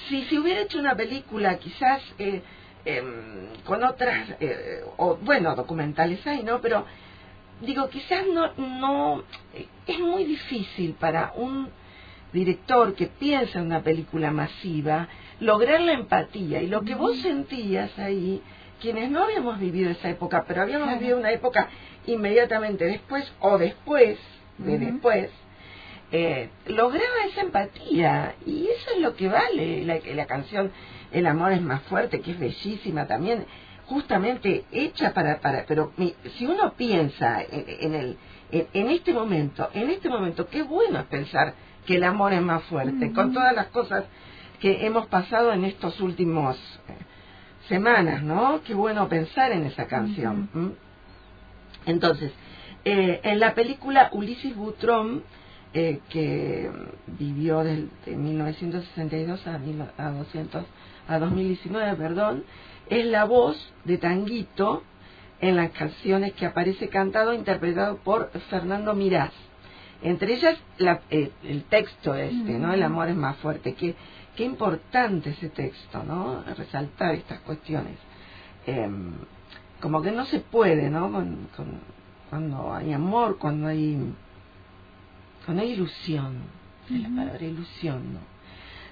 Si 0.09 0.25
se 0.25 0.39
hubiera 0.39 0.61
hecho 0.61 0.79
una 0.79 0.95
película 0.95 1.57
quizás 1.59 2.03
eh, 2.19 2.43
em, 2.85 3.49
con 3.65 3.83
otras, 3.83 4.29
eh, 4.41 4.83
o 4.99 5.17
bueno, 5.17 5.55
documentales 5.57 6.25
hay, 6.27 6.43
¿no? 6.45 6.61
Pero 6.61 6.85
digo, 7.63 7.89
quizás 7.89 8.25
no, 8.33 8.53
no, 8.57 9.25
es 9.87 9.99
muy 9.99 10.25
difícil 10.25 10.93
para 10.95 11.33
un 11.37 11.69
director 12.33 12.95
que 12.95 13.07
piensa 13.07 13.59
en 13.59 13.67
una 13.67 13.83
película 13.83 14.31
masiva 14.31 15.09
lograr 15.41 15.81
la 15.81 15.93
empatía 15.95 16.61
y 16.63 16.67
lo 16.69 16.83
que 16.83 16.95
vos 16.95 17.17
sentías 17.23 17.99
ahí, 17.99 18.43
quienes 18.93 19.11
no 19.11 19.25
habíamos 19.25 19.59
vivido 19.59 19.91
esa 19.91 20.09
época, 20.11 20.45
pero 20.47 20.63
habíamos 20.63 20.87
Claro. 20.87 21.01
vivido 21.01 21.19
una 21.19 21.33
época 21.33 21.69
inmediatamente 22.07 22.85
después 22.85 23.25
o 23.41 23.59
después 23.59 24.17
de 24.59 24.79
después, 24.79 25.29
eh, 26.13 26.49
lograba 26.67 27.25
esa 27.29 27.41
empatía. 27.41 28.35
Y 28.47 28.69
eso 28.69 28.91
es 28.95 29.01
lo 29.01 29.17
que 29.17 29.29
vale. 29.29 29.85
La, 29.85 29.99
la 30.15 30.27
canción 30.27 30.71
El 31.13 31.27
amor 31.27 31.53
es 31.53 31.63
más 31.63 31.83
fuerte, 31.83 32.21
que 32.21 32.31
es 32.33 32.39
bellísima 32.39 33.07
también, 33.07 33.45
justamente 33.87 34.65
hecha 34.73 35.13
para, 35.15 35.39
para 35.41 35.65
pero 35.67 35.93
mi- 35.97 36.15
si 36.37 36.47
uno 36.47 36.73
piensa 36.75 37.43
en, 37.43 37.65
en 37.81 37.95
el, 37.95 38.17
en, 38.53 38.67
en 38.73 38.91
este 38.91 39.13
momento, 39.13 39.69
en 39.75 39.91
este 39.91 40.09
momento, 40.09 40.49
qué 40.49 40.63
bueno 40.63 40.99
es 41.01 41.07
pensar 41.07 41.55
que 41.87 41.97
el 41.97 42.05
amor 42.05 42.33
es 42.33 42.43
más 42.43 42.63
fuerte, 42.65 43.13
con 43.13 43.33
todas 43.33 43.55
las 43.55 43.67
cosas 43.69 44.05
que 44.61 44.85
hemos 44.87 45.07
pasado 45.07 45.53
en 45.53 45.65
estos 45.65 46.01
últimos 46.01 46.57
eh, 46.89 46.93
semanas, 47.69 48.23
¿no? 48.23 48.61
Qué 48.65 48.75
bueno 48.75 49.09
pensar 49.09 49.53
en 49.53 49.65
esa 49.65 49.87
canción. 49.87 50.49
Entonces, 51.87 52.33
eh, 52.85 53.21
en 53.23 53.41
la 53.41 53.55
película 53.55 54.09
Ulises 54.13 54.55
Butrón, 54.57 55.23
eh, 55.75 56.01
que 56.09 56.71
vivió 57.19 57.63
del- 57.63 57.91
de 58.07 58.17
1962 58.17 59.47
a, 59.47 59.59
mil- 59.59 59.85
a, 59.99 60.11
200, 60.11 60.65
a 61.09 61.19
2019, 61.19 61.97
perdón, 61.97 62.45
es 62.89 63.05
la 63.07 63.25
voz 63.25 63.73
de 63.85 63.99
Tanguito 63.99 64.83
en 65.41 65.57
las 65.57 65.71
canciones 65.73 66.33
que 66.33 66.47
aparece 66.47 66.89
cantado 66.89 67.33
e 67.33 67.37
interpretado 67.37 67.99
por 67.99 68.31
Fernando 68.49 68.95
Mirás. 68.95 69.33
Entre 70.03 70.35
ellas 70.35 70.57
la- 70.79 71.01
eh, 71.11 71.31
el 71.45 71.65
texto 71.65 72.15
este, 72.15 72.59
¿no? 72.59 72.73
El 72.73 72.83
amor 72.83 73.09
es 73.09 73.17
más 73.17 73.37
fuerte. 73.39 73.75
Qué, 73.75 73.95
qué 74.37 74.45
importante 74.45 75.31
ese 75.31 75.49
texto, 75.49 76.03
¿no? 76.05 76.43
Resaltar 76.57 77.15
estas 77.15 77.41
cuestiones. 77.41 77.97
Em, 78.67 79.13
como 79.81 80.03
que 80.03 80.13
no 80.13 80.25
se 80.27 80.41
puede, 80.41 80.91
¿no? 80.91 81.11
Con- 81.11 81.49
con- 81.57 81.81
cuando 82.31 82.75
hay 82.75 82.93
amor, 82.93 83.39
cuando 83.39 83.69
hay, 83.69 83.99
cuando 85.45 85.63
hay 85.63 85.73
ilusión, 85.73 86.39
es 86.91 87.01
la 87.03 87.09
palabra 87.09 87.45
ilusión, 87.45 88.15
¿no? 88.15 88.21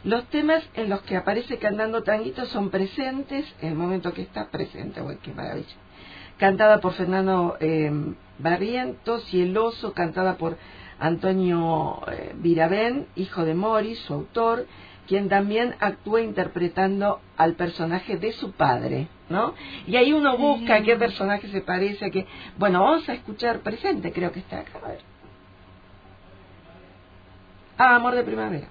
Los 0.04 0.24
temas 0.26 0.62
en 0.74 0.90
los 0.90 1.00
que 1.02 1.16
aparece 1.16 1.58
cantando 1.58 2.02
tanguito 2.02 2.44
son 2.46 2.68
presentes, 2.70 3.46
en 3.62 3.70
el 3.70 3.74
momento 3.74 4.12
que 4.12 4.22
está 4.22 4.48
presente, 4.50 5.00
qué 5.22 5.32
maravilla. 5.32 5.76
Cantada 6.38 6.80
por 6.80 6.92
Fernando 6.92 7.56
eh, 7.60 7.90
Barrientos 8.38 9.32
y 9.32 9.40
El 9.42 9.56
Oso, 9.56 9.92
cantada 9.94 10.36
por 10.36 10.58
Antonio 10.98 12.02
eh, 12.12 12.34
Virabén, 12.36 13.06
hijo 13.16 13.44
de 13.44 13.54
Mori, 13.54 13.94
su 13.94 14.12
autor, 14.12 14.66
quien 15.06 15.28
también 15.28 15.74
actúa 15.80 16.20
interpretando 16.20 17.20
al 17.36 17.54
personaje 17.54 18.16
de 18.16 18.32
su 18.32 18.52
padre, 18.52 19.08
¿no? 19.28 19.54
Y 19.86 19.96
ahí 19.96 20.12
uno 20.12 20.36
busca 20.36 20.76
a 20.76 20.82
qué 20.82 20.96
personaje 20.96 21.48
se 21.48 21.60
parece, 21.60 22.06
a 22.06 22.10
qué... 22.10 22.26
Bueno, 22.56 22.82
vamos 22.82 23.08
a 23.08 23.14
escuchar 23.14 23.60
presente, 23.60 24.12
creo 24.12 24.32
que 24.32 24.40
está 24.40 24.60
acá, 24.60 24.78
a 24.82 24.88
ver. 24.88 25.00
Ah, 27.76 27.96
Amor 27.96 28.14
de 28.14 28.22
Primavera. 28.22 28.68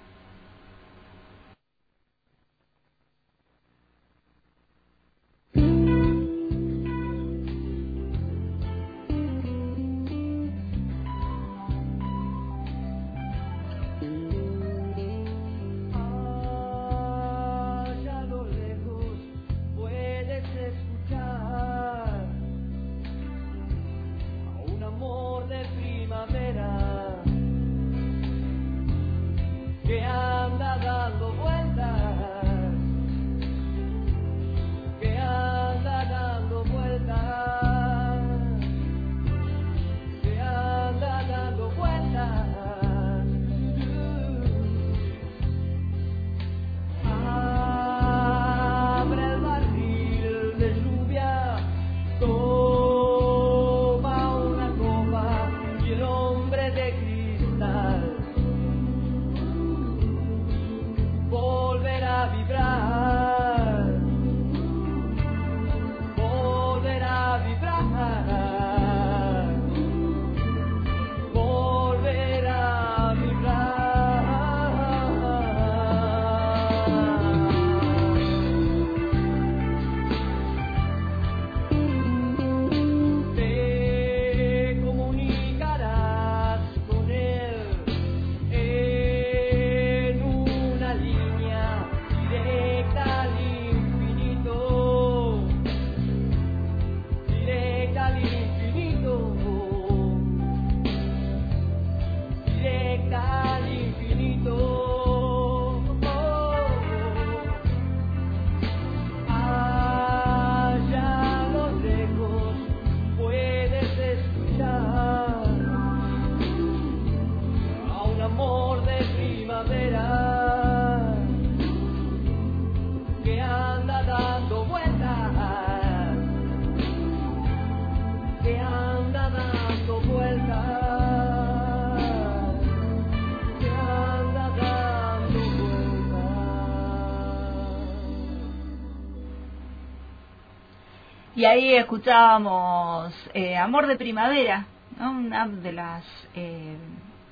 Y 141.43 141.45
ahí 141.45 141.73
escuchábamos 141.75 143.13
eh, 143.33 143.57
Amor 143.57 143.85
de 143.87 143.97
Primavera, 143.97 144.65
¿no? 144.97 145.11
una 145.11 145.45
de 145.45 145.73
las 145.73 146.05
eh, 146.35 146.77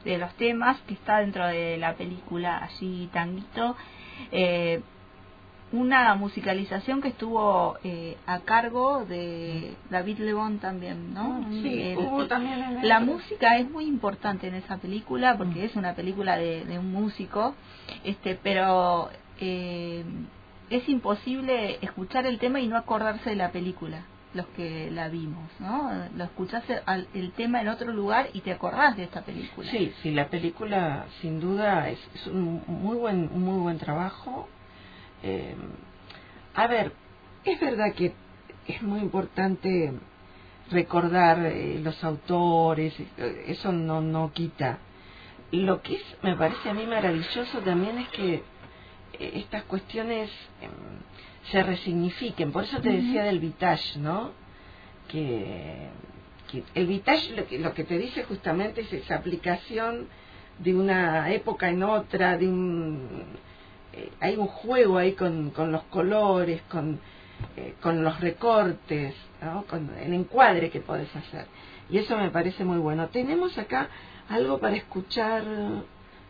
de 0.03 0.17
los 0.17 0.33
temas 0.33 0.75
que 0.81 0.95
está 0.95 1.19
dentro 1.19 1.47
de 1.47 1.77
la 1.77 1.93
película 1.93 2.57
allí 2.61 3.09
Tanguito. 3.13 3.77
Eh, 4.33 4.81
una 5.71 6.13
musicalización 6.15 7.01
que 7.01 7.07
estuvo 7.07 7.77
eh, 7.85 8.17
a 8.27 8.39
cargo 8.39 9.05
de 9.05 9.75
David 9.89 10.17
Lebón 10.19 10.59
también, 10.59 11.13
¿no? 11.13 11.45
Sí, 11.61 11.81
El- 11.81 11.99
hubo 11.99 12.27
también 12.27 12.79
la 12.83 12.99
música 12.99 13.59
es 13.59 13.71
muy 13.71 13.85
importante 13.85 14.49
en 14.49 14.55
esa 14.55 14.75
película 14.75 15.37
porque 15.37 15.63
es 15.63 15.77
una 15.77 15.93
película 15.95 16.35
de, 16.35 16.65
de 16.65 16.79
un 16.79 16.91
músico, 16.91 17.55
este, 18.03 18.37
pero 18.43 19.09
eh, 19.39 20.03
es 20.71 20.87
imposible 20.89 21.77
escuchar 21.81 22.25
el 22.25 22.39
tema 22.39 22.59
y 22.59 22.67
no 22.67 22.77
acordarse 22.77 23.29
de 23.31 23.35
la 23.35 23.51
película 23.51 24.05
los 24.33 24.45
que 24.55 24.89
la 24.91 25.09
vimos, 25.09 25.43
¿no? 25.59 25.91
Lo 26.15 26.23
escuchás 26.23 26.63
al- 26.85 27.07
el 27.13 27.33
tema 27.33 27.59
en 27.59 27.67
otro 27.67 27.91
lugar 27.91 28.29
y 28.33 28.39
te 28.39 28.53
acordás 28.53 28.95
de 28.95 29.03
esta 29.03 29.21
película. 29.23 29.69
Sí, 29.69 29.93
sí, 30.01 30.11
la 30.11 30.29
película 30.29 31.05
sin 31.19 31.41
duda 31.41 31.89
es, 31.89 31.99
es 32.15 32.27
un 32.27 32.63
muy 32.65 32.95
buen, 32.95 33.29
muy 33.37 33.59
buen 33.59 33.77
trabajo. 33.77 34.47
Eh, 35.21 35.53
a 36.55 36.67
ver, 36.67 36.93
es 37.43 37.59
verdad 37.59 37.93
que 37.93 38.13
es 38.67 38.81
muy 38.81 39.01
importante 39.01 39.91
recordar 40.71 41.45
eh, 41.45 41.79
los 41.83 42.01
autores, 42.03 42.93
eh, 43.17 43.43
eso 43.47 43.73
no, 43.73 43.99
no 43.99 44.31
quita. 44.31 44.77
Lo 45.51 45.81
que 45.81 45.95
es, 45.95 46.03
me 46.23 46.37
parece 46.37 46.69
a 46.69 46.73
mí 46.73 46.85
maravilloso 46.85 47.59
también 47.59 47.97
es 47.97 48.07
que 48.09 48.43
estas 49.19 49.63
cuestiones 49.63 50.29
em, 50.61 50.71
se 51.51 51.63
resignifiquen. 51.63 52.51
Por 52.51 52.63
eso 52.63 52.79
te 52.81 52.91
decía 52.91 53.23
del 53.23 53.39
Vitage, 53.39 53.99
¿no? 53.99 54.31
Que, 55.07 55.89
que 56.51 56.63
el 56.75 56.87
Vitage 56.87 57.35
lo 57.35 57.47
que, 57.47 57.59
lo 57.59 57.73
que 57.73 57.83
te 57.83 57.97
dice 57.97 58.23
justamente 58.23 58.81
es 58.81 58.93
esa 58.93 59.15
aplicación 59.15 60.07
de 60.59 60.75
una 60.75 61.31
época 61.31 61.69
en 61.69 61.83
otra, 61.83 62.37
de 62.37 62.47
un 62.47 63.25
eh, 63.93 64.09
hay 64.19 64.35
un 64.37 64.47
juego 64.47 64.97
ahí 64.97 65.13
con, 65.13 65.51
con 65.51 65.71
los 65.71 65.83
colores, 65.83 66.61
con, 66.69 66.99
eh, 67.57 67.75
con 67.81 68.03
los 68.03 68.19
recortes, 68.21 69.15
¿no? 69.41 69.65
con 69.65 69.89
el 69.97 70.13
encuadre 70.13 70.69
que 70.69 70.79
podés 70.79 71.13
hacer. 71.15 71.45
Y 71.89 71.97
eso 71.97 72.17
me 72.17 72.29
parece 72.29 72.63
muy 72.63 72.77
bueno. 72.77 73.09
Tenemos 73.09 73.57
acá 73.57 73.89
algo 74.29 74.59
para 74.59 74.77
escuchar, 74.77 75.43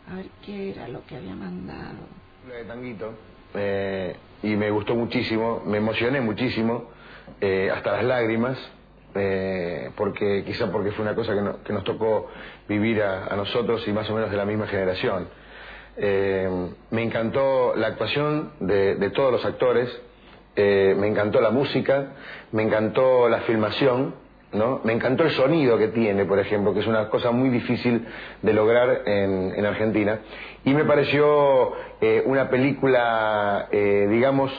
a 0.10 0.16
ver 0.16 0.26
qué 0.44 0.72
era 0.72 0.88
lo 0.88 1.06
que 1.06 1.18
había 1.18 1.36
mandado. 1.36 2.00
De 2.48 2.64
Tanguito 2.66 3.14
eh, 3.54 4.16
y 4.44 4.56
me 4.56 4.70
gustó 4.72 4.96
muchísimo, 4.96 5.62
me 5.66 5.78
emocioné 5.78 6.22
muchísimo, 6.22 6.90
eh, 7.40 7.70
hasta 7.74 7.92
las 7.94 8.04
lágrimas, 8.06 8.58
eh, 9.14 9.92
porque 9.96 10.44
quizá 10.46 10.72
porque 10.72 10.92
fue 10.92 11.04
una 11.04 11.14
cosa 11.16 11.34
que, 11.36 11.42
no- 11.42 11.64
que 11.64 11.74
nos 11.74 11.84
tocó 11.84 12.28
vivir 12.68 13.02
a, 13.04 13.26
a 13.28 13.36
nosotros 13.36 13.88
y 13.88 13.92
más 13.94 14.10
o 14.10 14.16
menos 14.16 14.32
de 14.32 14.38
la 14.38 14.46
misma 14.46 14.68
generación. 14.68 15.28
Me 15.98 17.04
encantó 17.04 17.76
la 17.76 17.88
actuación 17.88 18.54
de, 18.62 18.96
de 18.96 19.10
todos 19.12 19.32
los 19.32 19.46
actores, 19.46 19.90
me 20.56 21.06
encantó 21.08 21.42
la 21.42 21.52
música, 21.52 22.14
me 22.54 22.64
encantó 22.64 23.28
la 23.30 23.42
filmación, 23.42 24.16
¿no? 24.54 24.82
Me 24.84 24.94
encantó 24.94 25.24
el 25.24 25.32
sonido 25.32 25.78
que 25.78 25.90
tiene, 25.90 26.26
por 26.26 26.40
ejemplo, 26.40 26.74
que 26.74 26.82
es 26.82 26.88
una 26.88 27.10
cosa 27.10 27.32
muy 27.32 27.50
difícil 27.50 28.06
de 28.42 28.54
lograr 28.54 29.04
en, 29.06 29.54
en 29.56 29.66
Argentina. 29.66 30.20
Y 30.66 30.74
me 30.74 30.86
pareció 30.86 31.72
eh, 32.02 32.24
una 32.26 32.50
película, 32.50 33.68
eh, 33.72 34.08
digamos, 34.10 34.52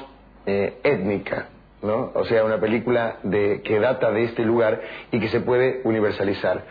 eh, 0.46 0.78
étnica, 0.82 1.48
¿no? 1.82 2.10
O 2.14 2.24
sea, 2.24 2.44
una 2.44 2.58
película 2.58 3.18
que 3.22 3.78
data 3.80 4.10
de 4.10 4.24
este 4.24 4.44
lugar 4.44 4.80
y 5.10 5.20
que 5.20 5.28
se 5.28 5.40
puede 5.40 5.82
universalizar. 5.84 6.64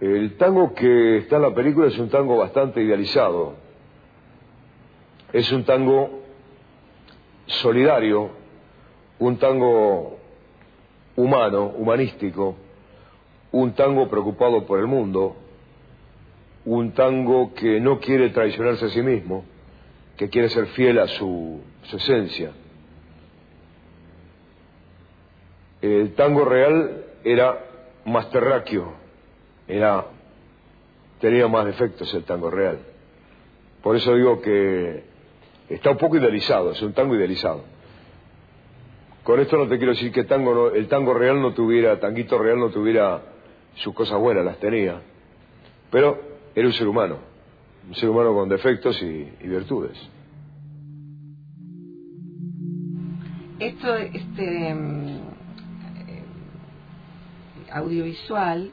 El 0.00 0.36
tango 0.36 0.74
que 0.74 1.18
está 1.18 1.36
en 1.36 1.42
la 1.42 1.54
película 1.54 1.88
es 1.88 1.98
un 1.98 2.08
tango 2.08 2.36
bastante 2.36 2.82
idealizado. 2.82 3.54
es 5.32 5.50
un 5.50 5.64
tango 5.64 6.22
solidario, 7.46 8.30
un 9.18 9.36
tango 9.38 10.18
humano, 11.16 11.72
humanístico, 11.76 12.56
un 13.52 13.72
tango 13.74 14.08
preocupado 14.08 14.66
por 14.66 14.80
el 14.80 14.86
mundo, 14.86 15.36
un 16.64 16.92
tango 16.92 17.54
que 17.54 17.80
no 17.80 18.00
quiere 18.00 18.30
traicionarse 18.30 18.86
a 18.86 18.88
sí 18.88 19.02
mismo, 19.02 19.44
que 20.16 20.28
quiere 20.28 20.48
ser 20.48 20.66
fiel 20.68 20.98
a 20.98 21.06
su, 21.08 21.60
esencia. 21.92 22.52
El 25.82 26.14
tango 26.14 26.44
real 26.44 27.04
era 27.22 27.58
más 28.06 28.30
terráqueo, 28.30 28.94
era, 29.68 30.06
tenía 31.20 31.46
más 31.46 31.66
defectos 31.66 32.12
el 32.14 32.24
tango 32.24 32.50
real. 32.50 32.78
Por 33.82 33.96
eso 33.96 34.14
digo 34.14 34.40
que 34.40 35.04
está 35.68 35.90
un 35.90 35.98
poco 35.98 36.16
idealizado, 36.16 36.72
es 36.72 36.82
un 36.82 36.94
tango 36.94 37.14
idealizado. 37.14 37.73
Con 39.24 39.40
esto 39.40 39.56
no 39.56 39.66
te 39.66 39.78
quiero 39.78 39.92
decir 39.94 40.12
que 40.12 40.24
tango 40.24 40.54
no- 40.54 40.68
el 40.68 40.86
tango 40.86 41.14
real 41.14 41.40
no 41.40 41.54
tuviera, 41.54 41.98
tanguito 41.98 42.38
real 42.38 42.58
no 42.58 42.68
tuviera 42.70 43.22
sus 43.76 43.94
cosas 43.94 44.18
buenas, 44.20 44.44
las 44.44 44.58
tenía. 44.58 45.00
Pero 45.90 46.20
era 46.54 46.66
un 46.66 46.74
ser 46.74 46.86
humano, 46.86 47.16
un 47.88 47.94
ser 47.94 48.10
humano 48.10 48.34
con 48.34 48.48
defectos 48.50 49.00
y, 49.02 49.06
y 49.40 49.48
virtudes. 49.48 49.96
Esto, 53.58 53.94
este 53.96 54.74
mm, 54.74 55.16
eh, 56.08 56.24
audiovisual, 57.72 58.70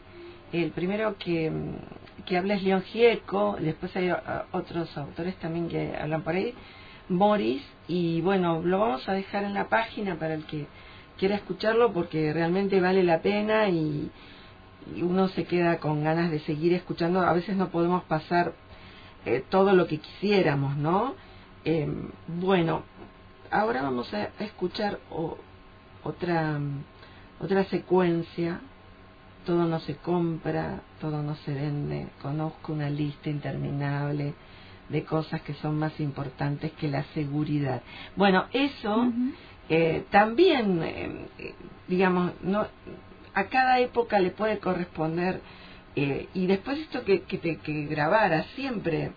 el 0.51 0.71
primero 0.71 1.15
que, 1.17 1.49
mm, 1.49 2.23
que 2.25 2.37
habla 2.37 2.55
es 2.55 2.63
León 2.63 2.81
Gieco, 2.81 3.55
después 3.59 3.95
hay 3.95 4.11
otros 4.51 4.97
autores 4.97 5.35
también 5.37 5.69
que 5.69 5.95
hablan 5.95 6.23
por 6.23 6.35
ahí, 6.35 6.53
Morris, 7.11 7.63
y 7.87 8.21
bueno, 8.21 8.61
lo 8.63 8.79
vamos 8.79 9.07
a 9.09 9.13
dejar 9.13 9.43
en 9.43 9.53
la 9.53 9.69
página 9.69 10.17
para 10.17 10.33
el 10.35 10.45
que 10.45 10.67
quiera 11.19 11.35
escucharlo 11.35 11.93
porque 11.93 12.33
realmente 12.33 12.81
vale 12.81 13.03
la 13.03 13.21
pena 13.21 13.69
y, 13.69 14.11
uno 15.03 15.27
se 15.29 15.45
queda 15.45 15.77
con 15.79 16.03
ganas 16.03 16.31
de 16.31 16.39
seguir 16.41 16.73
escuchando. 16.73 17.21
A 17.21 17.33
veces 17.33 17.55
no 17.55 17.69
podemos 17.69 18.03
pasar 18.05 18.53
eh, 19.25 19.43
todo 19.49 19.73
lo 19.73 19.87
que 19.87 19.99
quisiéramos, 19.99 20.75
¿no? 20.77 21.15
Eh, 21.65 21.87
bueno, 22.27 22.83
ahora 23.51 23.83
vamos 23.83 24.11
a 24.13 24.29
escuchar 24.39 24.99
o- 25.11 25.37
otra 26.03 26.59
otra 27.39 27.65
secuencia. 27.65 28.61
Todo 29.45 29.65
no 29.65 29.79
se 29.81 29.97
compra, 29.97 30.81
todo 30.99 31.21
no 31.23 31.35
se 31.35 31.53
vende. 31.53 32.07
Conozco 32.21 32.73
una 32.73 32.89
lista 32.89 33.29
interminable 33.29 34.33
de 34.91 35.03
cosas 35.03 35.41
que 35.41 35.53
son 35.55 35.77
más 35.79 35.99
importantes 35.99 36.71
que 36.73 36.87
la 36.87 37.03
seguridad. 37.13 37.81
Bueno, 38.15 38.45
eso 38.51 39.11
eh, 39.69 40.03
también, 40.09 40.81
eh, 40.83 41.53
digamos, 41.87 42.33
no 42.41 42.67
a 43.33 43.45
cada 43.45 43.79
época 43.79 44.19
le 44.19 44.31
puede 44.31 44.59
corresponder 44.59 45.41
eh, 45.95 46.27
y 46.33 46.47
después 46.47 46.79
esto 46.79 47.03
que, 47.03 47.21
que 47.23 47.39
que 47.39 47.85
grabara 47.85 48.43
siempre 48.55 49.11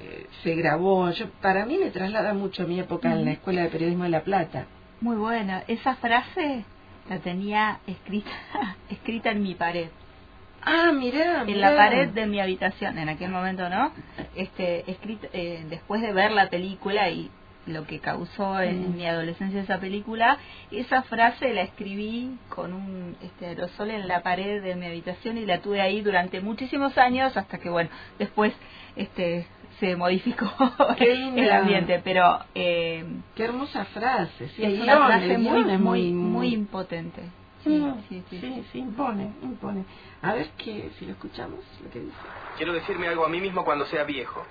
eh, 0.00 0.26
se 0.42 0.54
grabó 0.54 1.10
yo 1.10 1.28
para 1.40 1.66
mí 1.66 1.78
me 1.78 1.90
traslada 1.90 2.34
mucho 2.34 2.62
a 2.62 2.66
mi 2.66 2.78
época 2.78 3.12
en 3.12 3.24
la 3.24 3.32
escuela 3.32 3.62
de 3.62 3.68
periodismo 3.68 4.04
de 4.04 4.10
la 4.10 4.22
plata 4.22 4.66
Muy 5.00 5.16
buena. 5.16 5.64
Esa 5.66 5.96
frase 5.96 6.64
la 7.08 7.18
tenía 7.18 7.80
escrita, 7.86 8.30
escrita 8.90 9.30
en 9.30 9.42
mi 9.42 9.54
pared. 9.54 9.88
Ah 10.68 10.92
mirá, 10.92 11.42
En 11.46 11.60
la 11.60 11.70
mirá. 11.70 11.76
pared 11.76 12.08
de 12.10 12.26
mi 12.26 12.40
habitación, 12.40 12.98
en 12.98 13.08
aquel 13.08 13.30
momento, 13.30 13.68
¿no? 13.68 13.92
Este, 14.36 14.90
escrito, 14.90 15.26
eh, 15.32 15.64
después 15.68 16.00
de 16.02 16.12
ver 16.12 16.30
la 16.32 16.48
película 16.48 17.08
y 17.10 17.30
lo 17.66 17.86
que 17.86 17.98
causó 17.98 18.60
en 18.60 18.92
Mm. 18.92 18.96
mi 18.96 19.06
adolescencia 19.06 19.60
esa 19.60 19.78
película, 19.78 20.38
esa 20.70 21.02
frase 21.02 21.52
la 21.52 21.60
escribí 21.62 22.30
con 22.48 22.72
un 22.72 23.14
este, 23.22 23.46
aerosol 23.46 23.90
en 23.90 24.08
la 24.08 24.22
pared 24.22 24.62
de 24.62 24.74
mi 24.74 24.86
habitación 24.86 25.36
y 25.36 25.44
la 25.44 25.58
tuve 25.60 25.80
ahí 25.82 26.00
durante 26.00 26.40
muchísimos 26.40 26.96
años 26.96 27.36
hasta 27.36 27.58
que, 27.58 27.68
bueno, 27.68 27.90
después 28.18 28.54
este 28.96 29.46
se 29.80 29.94
modificó 29.96 30.50
el 30.98 31.52
ambiente, 31.52 32.00
pero 32.02 32.38
eh, 32.54 33.04
qué 33.36 33.44
hermosa 33.44 33.84
frase 33.84 34.48
sí, 34.56 34.64
es 34.64 34.80
una 34.80 35.06
frase 35.06 35.38
muy, 35.38 35.64
muy, 35.78 36.12
muy 36.12 36.54
impotente. 36.54 37.22
Sí, 37.64 37.70
Mm, 37.70 38.02
sí, 38.08 38.24
sí. 38.30 38.40
sí, 38.40 38.68
sí, 38.72 38.78
impone, 38.78 39.34
impone. 39.42 39.84
A 40.22 40.32
ver 40.34 40.50
que 40.52 40.90
si 40.98 41.06
lo 41.06 41.12
escuchamos, 41.12 41.64
lo 41.82 41.90
que 41.90 42.00
dice. 42.00 42.16
Quiero 42.56 42.72
decirme 42.72 43.08
algo 43.08 43.24
a 43.24 43.28
mí 43.28 43.40
mismo 43.40 43.64
cuando 43.64 43.84
sea 43.86 44.04
viejo. 44.04 44.44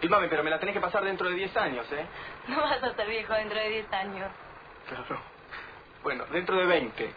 Fílmame, 0.00 0.28
pero 0.28 0.42
me 0.42 0.50
la 0.50 0.58
tenés 0.58 0.74
que 0.74 0.80
pasar 0.80 1.04
dentro 1.04 1.28
de 1.28 1.34
10 1.34 1.54
años, 1.56 1.86
¿eh? 1.92 2.06
No 2.48 2.60
vas 2.60 2.82
a 2.82 2.94
ser 2.94 3.08
viejo 3.08 3.34
dentro 3.34 3.58
de 3.58 3.68
10 3.68 3.92
años. 3.92 4.30
Claro. 4.88 5.20
Bueno, 6.02 6.24
dentro 6.32 6.56
de 6.56 6.64
20. 6.66 7.14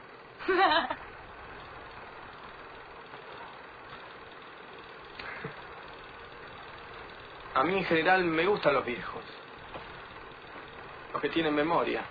A 7.56 7.63
mí 7.63 7.78
en 7.78 7.86
general 7.86 8.24
me 8.24 8.46
gustan 8.48 8.74
los 8.74 8.84
viejos. 8.86 9.24
Los 11.13 11.22
que 11.22 11.30
tienen 11.30 11.54
memoria. 11.54 12.04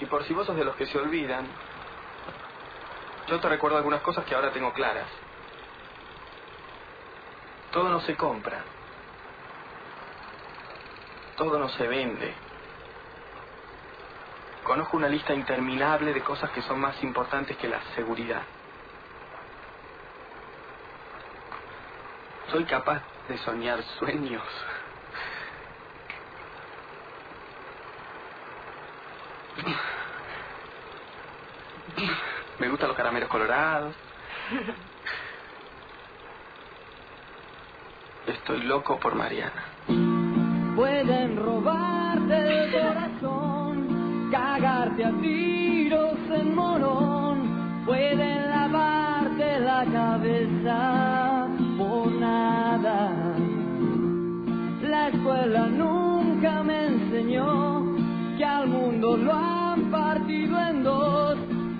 Y 0.00 0.06
por 0.06 0.24
si 0.24 0.34
vos 0.34 0.46
sos 0.46 0.56
de 0.56 0.64
los 0.64 0.76
que 0.76 0.86
se 0.86 0.98
olvidan, 0.98 1.46
yo 3.26 3.40
te 3.40 3.48
recuerdo 3.48 3.76
algunas 3.76 4.00
cosas 4.02 4.24
que 4.24 4.34
ahora 4.34 4.52
tengo 4.52 4.72
claras. 4.72 5.08
Todo 7.72 7.88
no 7.88 8.00
se 8.00 8.16
compra. 8.16 8.62
Todo 11.36 11.58
no 11.58 11.68
se 11.68 11.86
vende. 11.86 12.34
Conozco 14.64 14.96
una 14.96 15.08
lista 15.08 15.34
interminable 15.34 16.12
de 16.12 16.20
cosas 16.22 16.50
que 16.50 16.62
son 16.62 16.80
más 16.80 17.02
importantes 17.02 17.56
que 17.56 17.68
la 17.68 17.80
seguridad. 17.94 18.42
Soy 22.50 22.64
capaz 22.64 23.02
de 23.28 23.38
soñar 23.38 23.82
sueños. 23.98 24.42
Me 32.58 32.68
gustan 32.68 32.88
los 32.88 32.96
caramelos 32.96 33.28
colorados. 33.28 33.94
Estoy 38.26 38.62
loco 38.62 38.98
por 38.98 39.14
Mariana. 39.14 39.64
Pueden 40.76 41.36
robarte 41.36 42.64
el 42.64 42.72
corazón, 42.72 44.28
cagarte 44.30 45.04
a 45.04 45.12
tiros 45.20 46.18
en 46.30 46.54
morón, 46.54 47.84
pueden 47.84 48.48
lavarte 48.50 49.60
la 49.60 49.84
cabeza 49.84 51.48
por 51.78 52.12
nada. 52.12 53.10
La 54.82 55.08
escuela 55.08 55.66
nunca 55.66 56.62
me 56.62 56.86
enseñó 56.86 57.77
que 58.38 58.44
al 58.44 58.68
mundo 58.68 59.16
lo 59.16 59.32
han 59.34 59.90
partido 59.90 60.58
en 60.68 60.84
dos, 60.84 61.36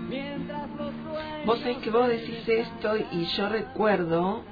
mientras 0.08 0.68
los 0.70 0.92
sueños... 1.04 1.46
Vos 1.46 1.60
sabés 1.60 1.78
que 1.78 1.90
vos 1.90 2.08
decís 2.08 2.48
esto 2.48 2.96
y 3.12 3.24
yo 3.36 3.48
recuerdo 3.48 4.42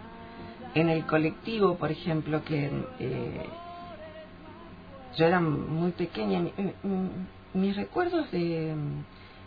en 0.74 0.88
el 0.88 1.04
colectivo, 1.06 1.76
por 1.76 1.90
ejemplo, 1.90 2.44
que 2.44 2.70
eh, 3.00 3.46
yo 5.16 5.26
era 5.26 5.40
muy 5.40 5.90
pequeña. 5.92 6.40
mi- 6.40 6.52
mi- 6.84 7.08
mis 7.54 7.74
recuerdos 7.76 8.30
de, 8.30 8.74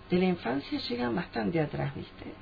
de 0.09 0.17
la 0.17 0.25
infancia 0.25 0.79
llegan 0.79 1.15
bastante 1.15 1.59
atrás, 1.61 1.93
¿viste? 1.95 2.33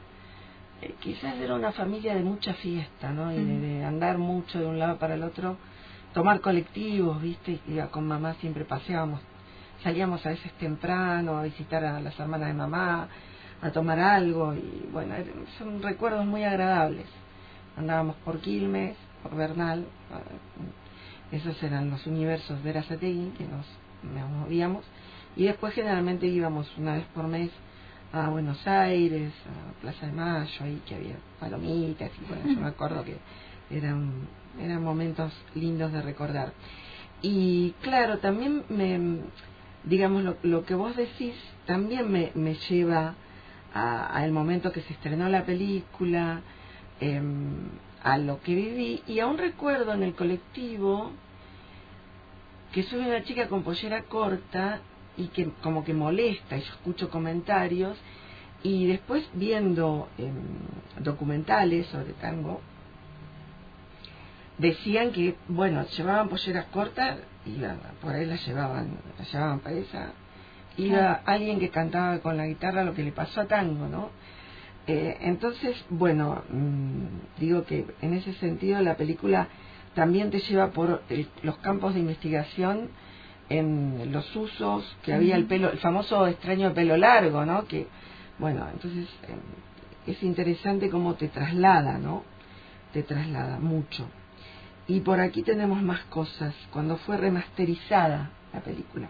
Eh, 0.82 0.96
quizás 1.02 1.36
era 1.36 1.56
una 1.56 1.72
familia 1.74 2.16
de 2.16 2.22
mucha 2.24 2.54
fiesta, 2.54 3.12
¿no? 3.12 3.32
Y 3.34 3.36
de, 3.44 3.60
de 3.60 3.84
andar 3.86 4.18
mucho 4.18 4.60
de 4.60 4.66
un 4.66 4.80
lado 4.80 4.98
para 4.98 5.16
el 5.16 5.24
otro, 5.24 5.58
tomar 6.14 6.40
colectivos, 6.40 7.22
¿viste? 7.22 7.60
Iba 7.68 7.88
con 7.88 8.08
mamá, 8.08 8.36
siempre 8.36 8.64
paseábamos, 8.64 9.20
salíamos 9.84 10.26
a 10.26 10.30
veces 10.30 10.52
temprano 10.54 11.38
a 11.38 11.44
visitar 11.44 11.84
a 11.86 12.00
las 12.00 12.20
hermanas 12.20 12.48
de 12.50 12.54
mamá, 12.54 13.08
a 13.62 13.72
tomar 13.72 14.00
algo, 14.00 14.54
y 14.54 14.88
bueno, 14.92 15.16
er- 15.16 15.34
son 15.58 15.82
recuerdos 15.82 16.26
muy 16.26 16.44
agradables. 16.44 17.06
Andábamos 17.78 18.16
por 18.18 18.40
Quilmes, 18.40 18.96
por 19.24 19.36
Bernal, 19.36 19.82
eh, 19.82 21.36
esos 21.36 21.62
eran 21.64 21.90
los 21.90 22.06
universos 22.08 22.64
de 22.64 22.70
Erazategui 22.70 23.32
que 23.38 23.44
nos, 23.46 23.66
nos 24.14 24.30
movíamos, 24.30 24.86
y 25.36 25.46
después 25.46 25.74
generalmente 25.74 26.26
íbamos 26.28 26.72
una 26.78 26.94
vez 26.96 27.06
por 27.14 27.28
mes 27.28 27.52
a 28.14 28.30
Buenos 28.30 28.66
Aires, 28.68 29.34
a 29.46 29.82
Plaza 29.82 30.06
de 30.06 30.12
Mayo, 30.14 30.64
ahí 30.64 30.82
que 30.88 30.96
había 30.96 31.16
palomitas, 31.40 32.10
y 32.22 32.26
bueno, 32.28 32.44
yo 32.56 32.62
me 32.62 32.68
acuerdo 32.68 33.04
que 33.04 33.18
eran, 33.70 34.12
eran 34.62 34.82
momentos 34.84 35.34
lindos 35.56 35.92
de 35.92 36.02
recordar. 36.02 36.54
Y 37.22 37.72
claro, 37.82 38.20
también 38.20 38.64
me, 38.70 39.20
digamos, 39.90 40.24
lo, 40.24 40.38
lo 40.44 40.66
que 40.66 40.76
vos 40.76 40.96
decís 40.96 41.36
también 41.66 42.12
me, 42.12 42.32
me 42.36 42.56
lleva 42.56 43.16
a- 43.74 44.06
al 44.08 44.32
momento 44.32 44.72
que 44.72 44.82
se 44.82 44.94
estrenó 44.94 45.30
la 45.30 45.46
película, 45.46 46.42
em, 47.00 47.70
a 48.04 48.18
lo 48.18 48.42
que 48.42 48.56
viví 48.56 49.04
y 49.08 49.20
a 49.20 49.28
un 49.28 49.38
recuerdo 49.38 49.94
en 49.94 50.04
el 50.04 50.14
colectivo 50.14 51.12
que 52.72 52.84
sube 52.84 53.08
una 53.08 53.24
chica 53.24 53.48
con 53.48 53.64
pollera 53.64 54.04
corta 54.04 54.80
y 55.18 55.28
que 55.28 55.50
como 55.64 55.84
que 55.84 55.94
molesta, 55.94 56.58
y 56.58 56.62
yo 56.62 56.72
escucho 56.74 57.10
comentarios, 57.10 57.98
y 58.64 58.86
después 58.88 59.28
viendo 59.34 60.10
em, 60.18 60.34
documentales 61.04 61.88
sobre 61.88 62.14
tango, 62.14 62.62
decían 64.58 65.12
que, 65.12 65.36
bueno, 65.48 65.86
llevaban 65.88 66.30
polleras 66.30 66.66
cortas, 66.66 67.18
iban, 67.46 67.80
por 68.02 68.14
ahí 68.16 68.26
las 68.26 68.46
llevaban, 68.46 68.90
las 69.18 69.32
llevaban 69.32 69.60
para 69.60 69.76
esa, 69.76 70.12
iba 70.78 71.22
alguien 71.26 71.60
que 71.60 71.70
cantaba 71.70 72.20
con 72.20 72.38
la 72.38 72.46
guitarra 72.48 72.84
lo 72.84 72.94
que 72.94 73.04
le 73.04 73.12
pasó 73.12 73.42
a 73.42 73.46
tango, 73.46 73.88
¿no? 73.88 74.10
Eh, 74.88 75.18
entonces, 75.22 75.76
bueno, 75.90 76.44
mm, 76.50 77.40
digo 77.40 77.66
que 77.66 77.86
en 78.02 78.14
ese 78.14 78.34
sentido 78.34 78.82
la 78.82 78.96
película 78.96 79.48
también 79.96 80.30
te 80.32 80.40
lleva 80.40 80.70
por 80.70 81.04
el- 81.10 81.28
los 81.44 81.58
campos 81.58 81.94
de 81.94 82.00
investigación 82.00 82.90
en 83.50 84.12
los 84.12 84.36
usos 84.36 84.98
que 85.04 85.14
había 85.14 85.36
el 85.36 85.46
pelo, 85.46 85.72
el 85.72 85.80
famoso 85.80 86.28
extraño 86.28 86.74
pelo 86.74 86.96
largo, 86.98 87.46
¿no? 87.46 87.66
Que, 87.66 87.88
bueno, 88.40 88.66
entonces 88.72 89.08
eh, 89.24 90.12
es 90.12 90.22
interesante 90.24 90.90
cómo 90.90 91.16
te 91.16 91.28
traslada, 91.28 91.98
¿no? 91.98 92.24
Te 92.94 93.04
traslada 93.04 93.60
mucho. 93.60 94.08
Y 94.88 95.02
por 95.02 95.20
aquí 95.20 95.44
tenemos 95.44 95.82
más 95.82 96.00
cosas, 96.06 96.56
cuando 96.72 96.96
fue 96.98 97.18
remasterizada 97.18 98.30
la 98.54 98.62
película. 98.62 99.10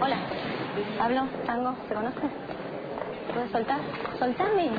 Hola, 0.00 0.18
hablo, 1.00 1.26
tango, 1.46 1.76
¿se 1.88 1.94
conoce? 1.94 2.20
¿Puedes 3.34 3.50
soltar? 3.50 3.80
Soltame, 4.18 4.70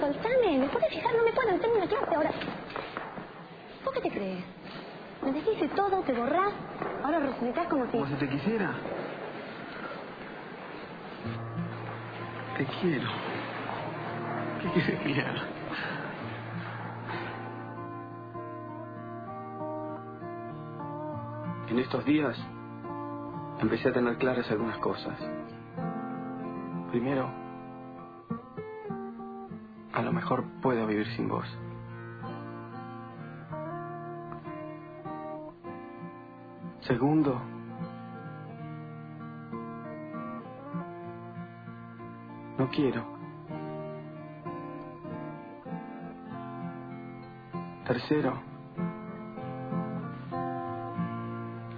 soltame, 0.00 0.58
me 0.58 0.68
puedes 0.68 0.88
fijar, 0.90 1.14
no 1.16 1.24
me 1.24 1.32
puedo, 1.32 1.58
tengo 1.60 1.76
una 1.76 1.86
clase 1.86 2.14
ahora. 2.14 2.30
¿Vos 4.02 4.10
qué 4.10 4.18
te 4.18 4.18
crees? 4.18 4.44
Me 5.22 5.32
deshice 5.32 5.68
todo, 5.76 6.02
te 6.02 6.12
borrás, 6.12 6.52
ahora 7.04 7.20
resucitas 7.20 7.68
como 7.68 7.84
si... 7.86 7.92
Como 7.92 8.06
si 8.06 8.14
te 8.14 8.28
quisiera. 8.28 8.72
Te 12.58 12.66
quiero. 12.80 13.08
¿Qué 14.60 14.68
quieres 14.70 15.26
haga? 15.26 15.42
En 21.68 21.78
estos 21.78 22.04
días 22.04 22.36
empecé 23.60 23.88
a 23.88 23.92
tener 23.92 24.16
claras 24.16 24.50
algunas 24.50 24.78
cosas. 24.78 25.16
Primero, 26.90 27.30
a 29.92 30.02
lo 30.02 30.12
mejor 30.12 30.44
puedo 30.60 30.86
vivir 30.88 31.06
sin 31.14 31.28
vos. 31.28 31.46
Segundo, 36.86 37.40
no 42.58 42.68
quiero. 42.70 43.04
Tercero, 47.86 48.40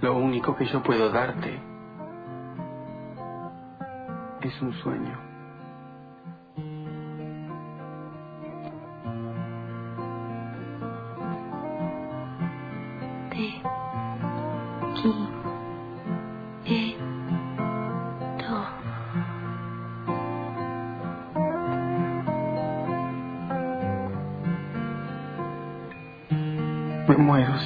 lo 0.01 0.17
único 0.17 0.55
que 0.55 0.65
yo 0.65 0.81
puedo 0.81 1.11
darte 1.11 1.61
es 4.41 4.61
un 4.61 4.73
sueño. 4.81 5.34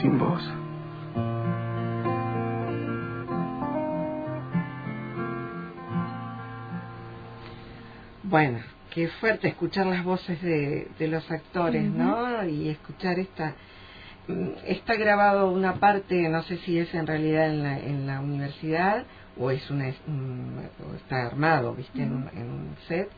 Sin 0.01 0.17
vos. 0.17 0.41
Bueno, 8.23 8.59
qué 8.91 9.07
fuerte 9.07 9.47
escuchar 9.47 9.87
las 9.87 10.03
voces 10.03 10.41
de, 10.41 10.87
de 10.99 11.07
los 11.07 11.29
actores, 11.31 11.83
¿no? 11.89 12.45
Y 12.45 12.69
escuchar 12.69 13.19
esta... 13.19 13.55
mm, 14.27 14.49
Está 14.67 14.95
grabado 14.95 15.49
una 15.51 15.75
parte, 15.75 16.29
no 16.29 16.43
sé 16.43 16.57
si 16.57 16.77
es 16.77 16.93
en 16.93 17.07
realidad 17.07 17.49
en 17.49 17.63
la, 17.63 17.79
en 17.79 18.07
la 18.07 18.19
universidad 18.19 19.05
o 19.37 19.51
es 19.51 19.69
una, 19.71 19.85
o 19.87 20.95
está 20.95 21.25
armado, 21.27 21.73
¿viste? 21.73 22.03
En, 22.03 22.13
un, 22.13 22.29
en 22.35 22.49
un 22.49 22.75
set, 22.87 23.09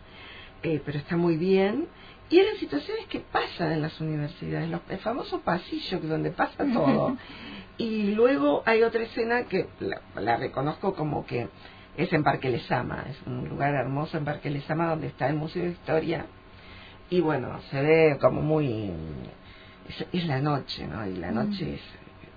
eh, 0.64 0.82
pero 0.86 0.98
está 0.98 1.18
muy 1.18 1.38
bien. 1.38 1.88
Y 2.30 2.40
eran 2.40 2.56
situaciones 2.58 3.08
que 3.08 3.20
pasan 3.20 3.74
en 3.74 3.82
las 3.82 4.00
universidades, 4.00 4.70
los, 4.70 4.82
el 4.90 5.00
famoso 5.00 5.42
pasillo 5.42 6.00
donde 6.00 6.32
pasa 6.32 6.66
todo. 6.72 7.18
y 7.78 8.16
luego 8.16 8.64
hay 8.66 8.84
otra 8.84 9.04
escena 9.04 9.44
que 9.44 9.68
la, 9.80 10.02
la 10.16 10.38
reconozco 10.38 10.94
como 10.94 11.26
que 11.26 11.50
es 11.98 12.14
en 12.14 12.24
Parque 12.24 12.50
Lesama, 12.50 13.06
es 13.10 13.18
un 13.26 13.50
lugar 13.50 13.76
hermoso 13.76 14.18
en 14.18 14.24
Parque 14.24 14.50
Lesama 14.50 14.90
donde 14.90 15.08
está 15.08 15.28
el 15.28 15.36
Museo 15.36 15.64
de 15.64 15.72
Historia. 15.72 16.26
Y 17.10 17.20
bueno, 17.20 17.60
se 17.70 17.82
ve 17.82 18.18
como 18.22 18.42
muy... 18.42 18.92
Es, 19.90 20.06
es 20.14 20.26
la 20.26 20.40
noche, 20.40 20.88
¿no? 20.88 21.06
Y 21.06 21.18
la 21.18 21.32
noche 21.32 21.76
es, 21.76 21.82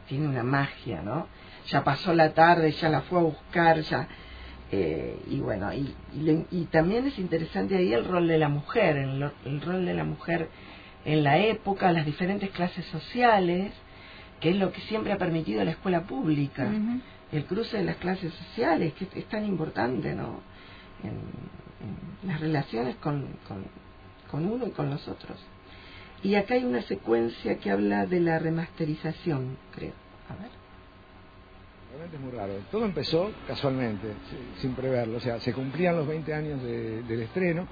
tiene 0.09 0.27
una 0.27 0.43
magia, 0.43 1.03
¿no? 1.03 1.29
Ya 1.69 1.85
pasó 1.85 2.13
la 2.13 2.35
tarde, 2.35 2.73
ya 2.73 2.89
la 2.89 3.03
fue 3.03 3.21
a 3.21 3.23
buscar, 3.23 3.81
ya... 3.81 4.09
eh, 4.73 5.19
y 5.29 5.41
bueno, 5.41 5.73
y, 5.73 5.95
y, 6.15 6.47
y 6.51 6.65
también 6.67 7.07
es 7.07 7.19
interesante 7.19 7.77
ahí 7.77 7.93
el 7.93 8.05
rol 8.05 8.27
de 8.27 8.39
la 8.39 8.49
mujer, 8.49 8.97
el, 8.97 9.31
el 9.45 9.61
rol 9.61 9.85
de 9.87 9.95
la 9.95 10.05
mujer 10.05 10.49
en 11.05 11.23
la 11.23 11.39
época, 11.39 11.93
las 11.93 12.07
diferentes 12.07 12.51
clases 12.51 12.85
sociales, 12.87 13.73
que 14.41 14.51
es 14.51 14.57
lo 14.57 14.73
que 14.73 14.81
siempre 14.83 15.13
ha 15.13 15.19
permitido 15.19 15.65
la 15.65 15.73
escuela 15.73 16.03
pública 16.03 16.71
el 17.33 17.45
cruce 17.47 17.79
de 17.79 17.85
las 17.85 17.97
clases 17.97 18.33
sociales, 18.33 18.93
que 18.95 19.05
es, 19.05 19.17
es 19.17 19.25
tan 19.27 19.45
importante, 19.45 20.15
¿no? 20.15 20.41
En, 21.03 21.11
en 22.23 22.29
las 22.29 22.41
relaciones 22.41 22.97
con, 22.97 23.27
con, 23.49 23.65
con 24.31 24.47
uno 24.47 24.67
y 24.67 24.71
con 24.71 24.89
los 24.89 25.07
otros. 25.09 25.39
Y 26.23 26.37
acá 26.37 26.55
hay 26.55 26.65
una 26.65 26.83
secuencia 26.83 27.59
que 27.59 27.71
habla 27.71 28.07
de 28.07 28.21
la 28.21 28.39
remasterización, 28.39 29.57
creo. 29.75 29.93
A 30.29 30.41
ver. 30.41 30.51
Realmente 31.95 32.17
es 32.17 32.23
muy 32.23 32.33
raro. 32.33 32.55
Todo 32.73 32.85
empezó 32.87 33.31
casualmente, 33.47 34.15
si- 34.29 34.61
sin 34.63 34.75
preverlo. 34.75 35.19
O 35.19 35.21
sea, 35.21 35.39
se 35.39 35.53
cumplían 35.53 35.95
los 35.97 36.09
20 36.09 36.35
años 36.35 36.61
de- 36.61 37.05
del 37.05 37.23
estreno 37.23 37.69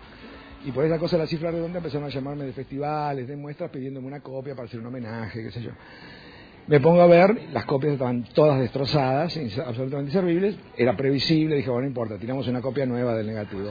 y 0.65 0.71
por 0.71 0.85
esa 0.85 0.97
cosa 0.97 1.19
la 1.19 1.27
cifra 1.27 1.51
redonda 1.51 1.79
empezaron 1.79 2.07
a 2.07 2.11
llamarme 2.11 2.45
de 2.45 2.53
festivales, 2.53 3.27
de 3.27 3.35
muestras, 3.35 3.71
pidiéndome 3.71 4.07
una 4.07 4.21
copia 4.21 4.55
para 4.55 4.69
hacer 4.69 4.79
un 4.79 4.87
homenaje, 4.87 5.43
qué 5.43 5.51
sé 5.51 5.61
yo. 5.63 5.73
Me 6.69 6.79
pongo 6.79 7.03
a 7.03 7.07
ver, 7.07 7.49
las 7.53 7.65
copias 7.65 7.95
estaban 7.95 8.23
todas 8.35 8.61
destrozadas, 8.61 9.37
absolutamente 9.67 10.11
inservibles. 10.11 10.55
Era 10.77 10.97
previsible, 10.97 11.57
dije, 11.57 11.69
bueno, 11.69 11.83
no 11.83 11.89
importa, 11.89 12.19
tiramos 12.19 12.47
una 12.47 12.61
copia 12.61 12.87
nueva 12.87 13.15
del 13.15 13.27
negativo. 13.27 13.71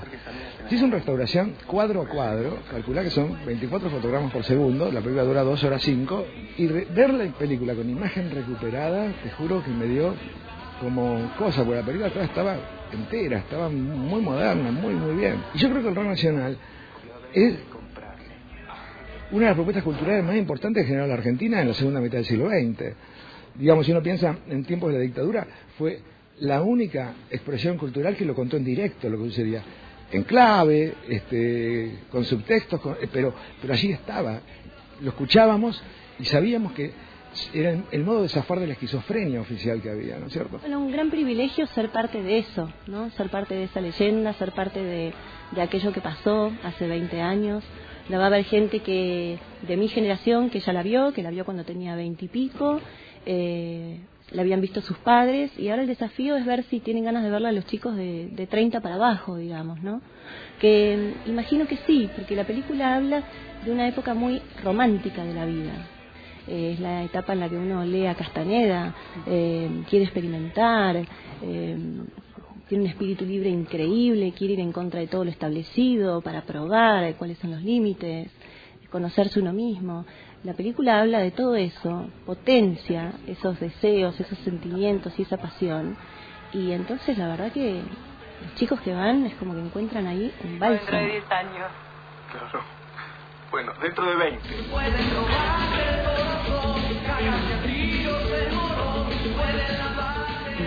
Se 0.68 0.76
hizo 0.76 0.86
una 0.86 0.96
restauración 0.96 1.54
cuadro 1.66 2.02
a 2.02 2.08
cuadro, 2.08 2.58
calcula 2.70 3.02
que 3.02 3.10
son 3.10 3.38
24 3.46 3.90
fotogramas 3.90 4.34
por 4.34 4.44
segundo, 4.44 4.92
la 4.92 5.00
película 5.00 5.24
dura 5.24 5.42
2 5.44 5.64
horas 5.64 5.82
5, 5.82 6.26
y 6.58 6.68
ver 6.68 7.14
la 7.14 7.32
película 7.32 7.74
con 7.76 7.90
imagen 7.90 8.30
recuperada, 8.30 9.08
te 9.24 9.30
juro 9.32 9.64
que 9.64 9.72
me 9.72 9.86
dio 9.86 10.14
como 10.82 11.32
cosa, 11.38 11.64
porque 11.64 11.80
la 11.80 11.86
película 11.86 12.10
toda 12.10 12.26
estaba 12.26 12.58
entera, 12.92 13.38
estaba 13.38 13.70
muy 13.70 14.22
moderna, 14.22 14.70
muy, 14.72 14.94
muy 14.96 15.16
bien. 15.16 15.38
Y 15.54 15.60
yo 15.60 15.70
creo 15.70 15.82
que 15.82 15.90
el 15.90 15.96
rock 15.96 16.08
nacional 16.08 16.58
es 17.34 17.56
una 19.32 19.42
de 19.42 19.46
las 19.48 19.56
propuestas 19.56 19.84
culturales 19.84 20.24
más 20.24 20.36
importantes 20.36 20.84
que 20.84 20.88
generó 20.88 21.08
la 21.08 21.14
Argentina 21.16 21.62
en 21.62 21.68
la 21.70 21.74
segunda 21.74 22.00
mitad 22.02 22.18
del 22.18 22.26
siglo 22.26 22.50
XX. 22.50 22.94
Digamos, 23.56 23.86
si 23.86 23.92
uno 23.92 24.02
piensa 24.02 24.38
en 24.50 24.64
tiempos 24.64 24.92
de 24.92 24.98
la 25.00 25.04
dictadura, 25.04 25.46
fue 25.78 26.00
la 26.40 26.62
única 26.62 27.14
expresión 27.30 27.78
cultural 27.78 28.16
que 28.16 28.26
lo 28.26 28.34
contó 28.36 28.58
en 28.58 28.64
directo, 28.66 29.10
lo 29.10 29.18
que 29.18 29.26
sucedía. 29.26 29.62
En 30.12 30.24
clave, 30.24 30.94
este, 31.08 32.00
con 32.12 32.26
subtextos, 32.26 32.80
con- 32.82 32.94
eh, 33.02 33.08
pero, 33.12 33.34
pero 33.62 33.74
allí 33.74 33.92
estaba. 33.92 34.42
Lo 35.02 35.10
escuchábamos 35.10 35.82
y 36.20 36.26
sabíamos 36.26 36.74
que 36.74 36.92
era 37.54 37.78
el- 37.92 38.04
modo 38.04 38.24
de 38.24 38.30
zafar 38.30 38.60
de 38.60 38.68
la 38.68 38.74
esquizofrenia 38.74 39.40
oficial 39.40 39.82
que 39.82 39.90
había, 39.90 40.18
¿no 40.20 40.26
es 40.28 40.34
cierto? 40.34 40.58
Bueno, 40.60 40.80
un 40.82 40.92
gran 40.92 41.10
privilegio 41.10 41.66
ser 41.68 41.90
parte 41.90 42.22
de 42.22 42.40
eso, 42.40 42.70
¿no? 42.88 43.10
Ser 43.12 43.30
parte 43.30 43.56
de 43.56 43.64
esa 43.66 43.80
leyenda, 43.80 44.34
ser 44.34 44.52
parte 44.52 44.84
de, 44.84 45.14
de 45.52 45.62
aquello 45.62 45.94
que 45.94 46.02
pasó 46.02 46.52
hace 46.64 46.88
20 46.88 47.22
años. 47.22 47.64
La 48.12 48.18
va 48.18 48.26
a 48.26 48.28
haber 48.28 48.44
gente 48.44 48.82
que 48.82 49.40
de 49.62 49.78
mi 49.78 49.88
generación 49.88 50.50
que 50.50 50.60
ya 50.60 50.74
la 50.74 50.84
vio, 50.84 51.14
que 51.14 51.24
la 51.24 51.32
vio 51.32 51.46
cuando 51.46 51.64
tenía 51.64 51.96
20 51.96 52.26
y 52.26 52.28
pico. 52.28 52.82
Eh, 53.26 54.00
la 54.32 54.42
habían 54.42 54.60
visto 54.60 54.82
sus 54.82 54.98
padres 54.98 55.52
y 55.58 55.70
ahora 55.70 55.84
el 55.84 55.88
desafío 55.88 56.36
es 56.36 56.46
ver 56.46 56.64
si 56.64 56.82
tienen 56.82 57.06
ganas 57.06 57.24
de 57.24 57.30
verla 57.30 57.50
a 57.50 57.52
los 57.54 57.66
chicos 57.66 57.96
de, 57.96 58.28
de 58.28 58.48
30 58.48 58.82
para 58.82 58.96
abajo, 58.96 59.38
digamos, 59.38 59.82
¿no? 59.82 60.02
Que 60.60 61.14
mm, 61.26 61.30
imagino 61.30 61.68
que 61.68 61.78
sí, 61.88 62.10
porque 62.16 62.36
la 62.36 62.44
película 62.44 62.96
habla 62.96 63.24
de 63.64 63.72
una 63.72 63.88
época 63.88 64.14
muy 64.14 64.42
romántica 64.62 65.24
de 65.24 65.34
la 65.34 65.46
vida. 65.46 65.88
Es 66.48 66.82
la 66.82 67.04
etapa 67.04 67.32
en 67.32 67.40
la 67.40 67.48
que 67.48 67.56
uno 67.56 67.86
lee 67.86 68.08
a 68.08 68.16
Castaneda, 68.16 68.94
eh, 69.26 69.70
quiere 69.90 70.04
experimentar, 70.04 70.98
eh, 71.44 71.78
tiene 72.72 72.86
un 72.86 72.90
espíritu 72.90 73.26
libre 73.26 73.50
increíble, 73.50 74.32
quiere 74.32 74.54
ir 74.54 74.62
en 74.62 74.72
contra 74.72 75.02
de 75.02 75.08
todo 75.08 75.26
lo 75.26 75.30
establecido 75.30 76.22
para 76.22 76.44
probar 76.44 77.16
cuáles 77.16 77.38
son 77.40 77.52
los 77.52 77.62
límites, 77.62 78.32
conocerse 78.90 79.42
uno 79.42 79.52
mismo. 79.52 80.06
La 80.46 80.54
película 80.54 81.02
habla 81.02 81.20
de 81.20 81.32
todo 81.32 81.58
eso, 81.58 82.08
potencia 82.26 83.12
esos 83.28 83.60
deseos, 83.60 84.18
esos 84.18 84.38
sentimientos 84.40 85.12
y 85.20 85.24
esa 85.24 85.36
pasión. 85.36 85.98
Y 86.54 86.72
entonces 86.72 87.18
la 87.18 87.28
verdad 87.28 87.52
que 87.52 87.82
los 88.42 88.56
chicos 88.56 88.80
que 88.80 88.94
van 88.94 89.26
es 89.26 89.36
como 89.36 89.54
que 89.54 89.60
encuentran 89.60 90.08
ahí 90.08 90.34
un 90.42 90.58
bálsamo. 90.58 90.92
Dentro 90.92 90.98
de 90.98 91.12
10 91.12 91.30
años. 91.30 91.72
Claro. 92.32 92.64
Bueno, 93.52 93.74
dentro 93.82 94.06
de 94.06 94.16
20. 94.16 94.40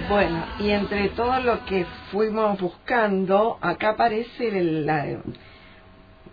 Bueno, 0.08 0.44
y 0.58 0.70
entre 0.70 1.08
todo 1.10 1.40
lo 1.40 1.64
que 1.64 1.86
fuimos 2.10 2.60
buscando, 2.60 3.58
acá 3.60 3.90
aparece 3.90 4.48
el- 4.48 4.84
la- 4.86 5.18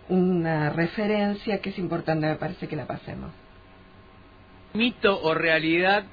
una 0.08 0.70
referencia 0.70 1.60
que 1.60 1.70
es 1.70 1.78
importante, 1.78 2.26
me 2.26 2.36
parece 2.36 2.68
que 2.68 2.76
la 2.76 2.86
pasemos. 2.86 3.30
mito 4.74 5.20
o 5.22 5.34
realidad 5.34 6.04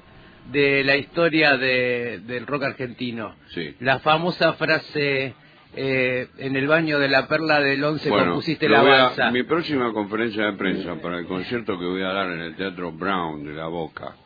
de 0.52 0.84
la 0.84 0.94
historia 0.96 1.56
de- 1.56 2.20
del 2.26 2.46
rock 2.46 2.64
argentino. 2.64 3.34
La 3.80 4.00
famosa 4.00 4.52
frase 4.54 5.34
eh, 5.74 6.26
en 6.38 6.56
el 6.56 6.66
baño 6.66 6.98
de 6.98 7.08
la 7.08 7.26
perla 7.28 7.60
del 7.60 7.82
once 7.84 8.10
Bueno, 8.10 8.24
compusiste 8.32 8.68
la 8.68 8.80
voy 8.82 8.90
a- 8.90 9.04
balsa. 9.04 9.30
mi 9.30 9.44
próxima 9.44 9.92
conferencia 9.92 10.44
de 10.46 10.52
prensa 10.54 10.96
para 10.96 11.18
el 11.20 11.26
concierto 11.26 11.78
que 11.78 11.84
voy 11.86 12.02
a 12.02 12.08
dar 12.12 12.28
en 12.32 12.40
el 12.40 12.54
Teatro 12.56 12.90
Brown 12.92 13.44
de 13.44 13.52
La 13.54 13.66
Boca 13.68 14.16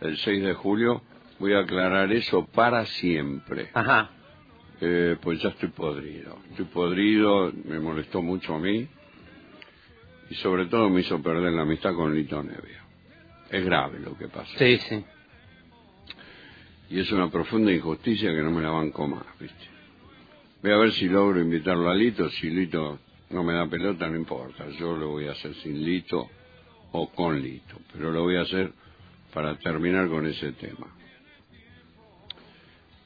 el 0.00 0.16
6 0.16 0.42
de 0.42 0.54
julio, 0.54 1.02
voy 1.38 1.54
a 1.54 1.60
aclarar 1.60 2.12
eso 2.12 2.46
para 2.46 2.86
siempre. 2.86 3.70
Ajá. 3.74 4.10
Eh, 4.80 5.16
pues 5.20 5.40
ya 5.40 5.50
estoy 5.50 5.70
podrido. 5.70 6.38
Estoy 6.50 6.66
podrido, 6.66 7.52
me 7.64 7.80
molestó 7.80 8.22
mucho 8.22 8.54
a 8.54 8.58
mí 8.58 8.86
y 10.28 10.34
sobre 10.36 10.66
todo 10.66 10.90
me 10.90 11.00
hizo 11.00 11.22
perder 11.22 11.52
la 11.52 11.62
amistad 11.62 11.94
con 11.94 12.14
Lito 12.14 12.42
Nevia. 12.42 12.84
Es 13.50 13.64
grave 13.64 14.00
lo 14.00 14.16
que 14.16 14.28
pasó. 14.28 14.58
Sí, 14.58 14.76
sí. 14.78 15.04
Y 16.90 17.00
es 17.00 17.10
una 17.12 17.30
profunda 17.30 17.72
injusticia 17.72 18.34
que 18.34 18.42
no 18.42 18.50
me 18.50 18.62
la 18.62 18.70
banco 18.70 19.06
más, 19.08 19.26
¿viste? 19.40 19.66
Voy 20.62 20.72
a 20.72 20.76
ver 20.78 20.92
si 20.92 21.08
logro 21.08 21.40
invitarlo 21.40 21.90
a 21.90 21.94
Lito. 21.94 22.28
Si 22.30 22.50
Lito 22.50 22.98
no 23.30 23.42
me 23.42 23.54
da 23.54 23.66
pelota, 23.66 24.08
no 24.08 24.16
importa. 24.16 24.68
Yo 24.70 24.96
lo 24.96 25.10
voy 25.10 25.28
a 25.28 25.32
hacer 25.32 25.54
sin 25.56 25.84
Lito 25.84 26.28
o 26.92 27.10
con 27.10 27.40
Lito. 27.40 27.76
Pero 27.92 28.10
lo 28.10 28.22
voy 28.22 28.36
a 28.36 28.42
hacer 28.42 28.72
para 29.32 29.56
terminar 29.58 30.08
con 30.08 30.26
ese 30.26 30.52
tema. 30.52 30.95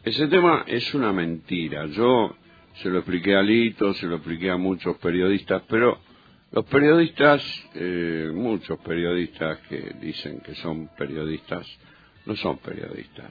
Ese 0.03 0.29
tema 0.29 0.65
es 0.67 0.95
una 0.95 1.13
mentira. 1.13 1.85
Yo 1.87 2.35
se 2.77 2.89
lo 2.89 2.99
expliqué 3.01 3.37
a 3.37 3.43
Lito, 3.43 3.93
se 3.95 4.07
lo 4.07 4.17
expliqué 4.17 4.51
a 4.51 4.57
muchos 4.57 4.97
periodistas, 4.97 5.63
pero 5.69 5.99
los 6.53 6.65
periodistas, 6.65 7.43
eh, 7.75 8.31
muchos 8.35 8.79
periodistas 8.79 9.59
que 9.69 9.95
dicen 10.01 10.41
que 10.41 10.55
son 10.55 10.89
periodistas, 10.97 11.67
no 12.25 12.35
son 12.37 12.57
periodistas. 12.59 13.31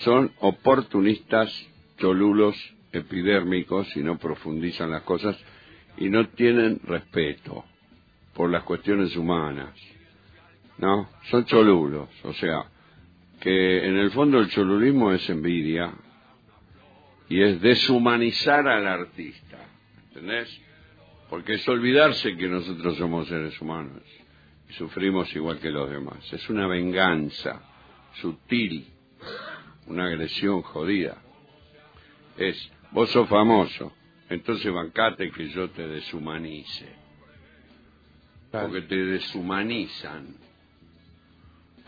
Son 0.00 0.30
oportunistas, 0.40 1.50
cholulos, 1.96 2.54
epidérmicos 2.92 3.96
y 3.96 4.00
no 4.00 4.18
profundizan 4.18 4.90
las 4.90 5.02
cosas 5.02 5.38
y 5.96 6.10
no 6.10 6.28
tienen 6.28 6.80
respeto 6.84 7.64
por 8.34 8.50
las 8.50 8.62
cuestiones 8.64 9.16
humanas. 9.16 9.70
¿No? 10.76 11.08
Son 11.30 11.46
cholulos, 11.46 12.10
o 12.24 12.34
sea, 12.34 12.66
que 13.46 13.86
en 13.86 13.96
el 13.96 14.10
fondo 14.10 14.40
el 14.40 14.48
cholulismo 14.48 15.12
es 15.12 15.30
envidia 15.30 15.94
y 17.28 17.40
es 17.40 17.60
deshumanizar 17.60 18.66
al 18.66 18.88
artista. 18.88 19.56
¿Entendés? 20.08 20.60
Porque 21.30 21.54
es 21.54 21.68
olvidarse 21.68 22.36
que 22.36 22.48
nosotros 22.48 22.96
somos 22.96 23.28
seres 23.28 23.60
humanos 23.60 24.02
y 24.68 24.72
sufrimos 24.72 25.32
igual 25.36 25.60
que 25.60 25.70
los 25.70 25.88
demás. 25.88 26.32
Es 26.32 26.50
una 26.50 26.66
venganza 26.66 27.62
sutil, 28.14 28.88
una 29.86 30.06
agresión 30.06 30.62
jodida. 30.62 31.16
Es, 32.36 32.72
vos 32.90 33.08
sos 33.10 33.28
famoso, 33.28 33.92
entonces 34.28 34.72
bancate 34.72 35.30
que 35.30 35.50
yo 35.50 35.70
te 35.70 35.86
deshumanice. 35.86 36.88
Porque 38.50 38.80
te 38.80 38.96
deshumanizan. 38.96 40.34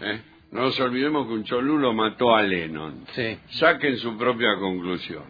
¿Eh? 0.01 0.23
No 0.51 0.63
nos 0.63 0.81
olvidemos 0.81 1.27
que 1.27 1.33
un 1.35 1.45
cholulo 1.45 1.93
mató 1.93 2.35
a 2.35 2.43
Lennon. 2.43 3.05
Sí. 3.15 3.39
Saquen 3.51 3.99
su 3.99 4.17
propia 4.17 4.57
conclusión. 4.59 5.25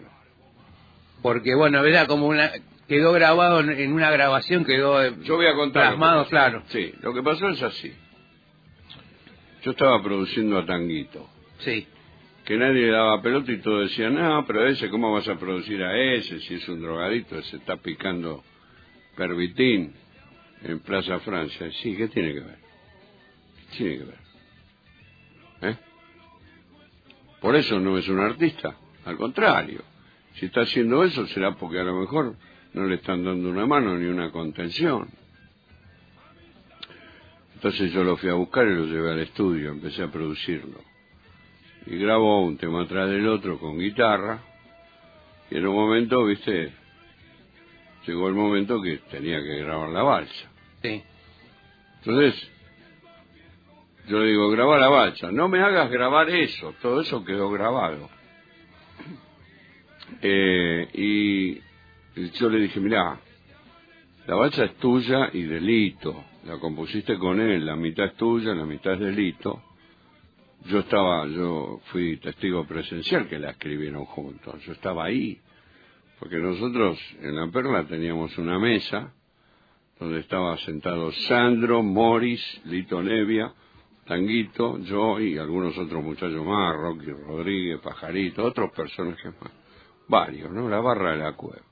Porque, 1.23 1.55
bueno, 1.57 1.85
era 1.85 2.07
como 2.07 2.27
una. 2.29 2.51
Quedó 2.87 3.13
grabado 3.13 3.61
en- 3.61 3.93
una 3.93 4.11
grabación, 4.11 4.65
quedó. 4.65 5.03
eh, 5.05 5.13
Yo 5.25 5.37
voy 5.37 5.47
a 5.47 5.55
contar. 5.55 5.89
Plasmado, 5.89 6.27
claro. 6.29 6.63
Sí, 6.69 6.93
lo 7.03 7.13
que 7.13 7.23
pasó 7.23 7.49
es 7.51 7.63
así. 7.63 7.93
Yo 9.63 9.73
estaba 9.73 10.03
produciendo 10.03 10.57
a 10.57 10.65
Tanguito. 10.65 11.29
Sí. 11.59 11.87
Que 12.45 12.57
nadie 12.57 12.87
le 12.87 12.93
daba 12.93 13.21
pelota 13.21 13.53
y 13.53 13.59
todos 13.59 13.91
decían, 13.91 14.15
no, 14.15 14.45
pero 14.47 14.67
ese, 14.67 14.89
¿cómo 14.89 15.13
vas 15.13 15.29
a 15.29 15.35
producir 15.39 15.83
a 15.83 15.99
ese? 16.15 16.41
Si 16.41 16.55
es 16.55 16.67
un 16.69 16.81
drogadito, 16.81 17.43
se 17.43 17.57
está 17.57 17.77
picando 17.77 18.43
pervitín 19.17 19.93
en 20.63 20.79
Plaza 20.81 21.19
Francia. 21.19 21.71
Sí, 21.83 21.95
¿qué 21.97 22.09
tiene 22.09 22.33
que 22.33 22.41
ver? 22.41 22.59
¿Qué 23.73 23.77
tiene 23.77 23.99
que 23.99 24.05
ver? 24.05 24.28
Por 27.41 27.57
eso 27.57 27.79
no 27.79 27.97
es 27.99 28.09
un 28.09 28.21
artista, 28.21 28.77
al 29.05 29.17
contrario. 29.17 29.83
Si 30.35 30.47
está 30.47 30.63
haciendo 30.63 31.05
eso 31.05 31.27
será 31.29 31.55
porque 31.55 31.79
a 31.81 31.85
lo 31.85 32.01
mejor 32.01 32.37
no 32.75 32.85
le 32.85 32.97
están 32.97 33.25
dando 33.25 33.49
una 33.49 33.67
mano 33.67 33.97
ni 33.97 34.07
una 34.07 34.31
contención. 34.31 35.09
Entonces 37.55 37.93
yo 37.93 38.05
lo 38.05 38.17
fui 38.17 38.29
a 38.29 38.35
buscar 38.35 38.67
y 38.69 38.75
lo 38.75 38.85
llevé 38.85 39.13
al 39.13 39.19
estudio, 39.19 39.71
empecé 39.71 40.05
a 40.05 40.13
producirlo. 40.13 40.81
Y 41.87 41.99
grabó 41.99 42.45
un 42.45 42.57
tema 42.57 42.83
atrás 42.83 43.11
del 43.11 43.27
otro 43.27 43.59
con 43.59 43.79
guitarra. 43.79 44.41
Y 45.51 45.57
en 45.57 45.67
un 45.67 45.75
momento, 45.75 46.25
viste, 46.25 46.73
llegó 48.07 48.29
el 48.29 48.35
momento 48.35 48.81
que 48.81 48.99
tenía 49.11 49.43
que 49.43 49.57
grabar 49.63 49.89
la 49.89 50.03
balsa. 50.03 50.51
Sí. 50.83 51.03
Entonces, 51.99 52.51
yo 54.09 54.21
le 54.21 54.31
digo, 54.31 54.51
graba 54.51 54.79
la 54.79 54.89
balsa. 54.89 55.31
No 55.31 55.49
me 55.49 55.61
hagas 55.63 55.91
grabar 55.91 56.31
eso, 56.31 56.75
todo 56.81 57.01
eso 57.03 57.25
quedó 57.25 57.51
grabado. 57.51 58.09
Eh, 60.23 60.89
y 60.95 61.61
yo 62.39 62.49
le 62.49 62.61
dije, 62.61 62.81
mira, 62.81 63.21
la 64.27 64.35
balsa 64.35 64.65
es 64.65 64.75
tuya 64.77 65.29
y 65.33 65.43
delito. 65.43 66.25
La 66.45 66.59
compusiste 66.59 67.19
con 67.19 67.41
él, 67.41 67.65
la 67.65 67.77
mitad 67.77 68.07
es 68.07 68.15
tuya, 68.15 68.55
la 68.55 68.65
mitad 68.65 68.95
es 68.95 69.01
delito. 69.01 69.63
Yo 70.65 70.81
estaba, 70.81 71.27
yo 71.27 71.81
fui 71.93 72.17
testigo 72.17 72.67
presencial 72.67 73.29
que 73.29 73.39
la 73.39 73.51
escribieron 73.51 74.07
juntos. 74.07 74.63
Yo 74.65 74.73
estaba 74.73 75.05
ahí. 75.05 75.39
Porque 76.19 76.37
nosotros 76.37 76.99
en 77.21 77.37
La 77.37 77.47
Perla 77.49 77.87
teníamos 77.87 78.37
una 78.39 78.59
mesa 78.59 79.13
donde 80.01 80.21
estaba 80.21 80.57
sentado 80.59 81.13
Sandro, 81.13 81.83
Morris, 81.83 82.43
Lito 82.65 83.03
Nevia, 83.03 83.53
Tanguito, 84.09 84.79
yo 84.79 85.21
y 85.21 85.37
algunos 85.37 85.77
otros 85.77 86.03
muchachos 86.03 86.43
más, 86.43 86.75
Rocky 86.75 87.13
Rodríguez, 87.13 87.79
Pajarito, 87.81 88.43
otros 88.43 88.73
personajes 88.73 89.35
más. 89.39 89.53
Varios, 90.09 90.51
¿no? 90.51 90.67
La 90.67 90.81
barra 90.81 91.13
de 91.13 91.19
la 91.19 91.33
cueva. 91.33 91.63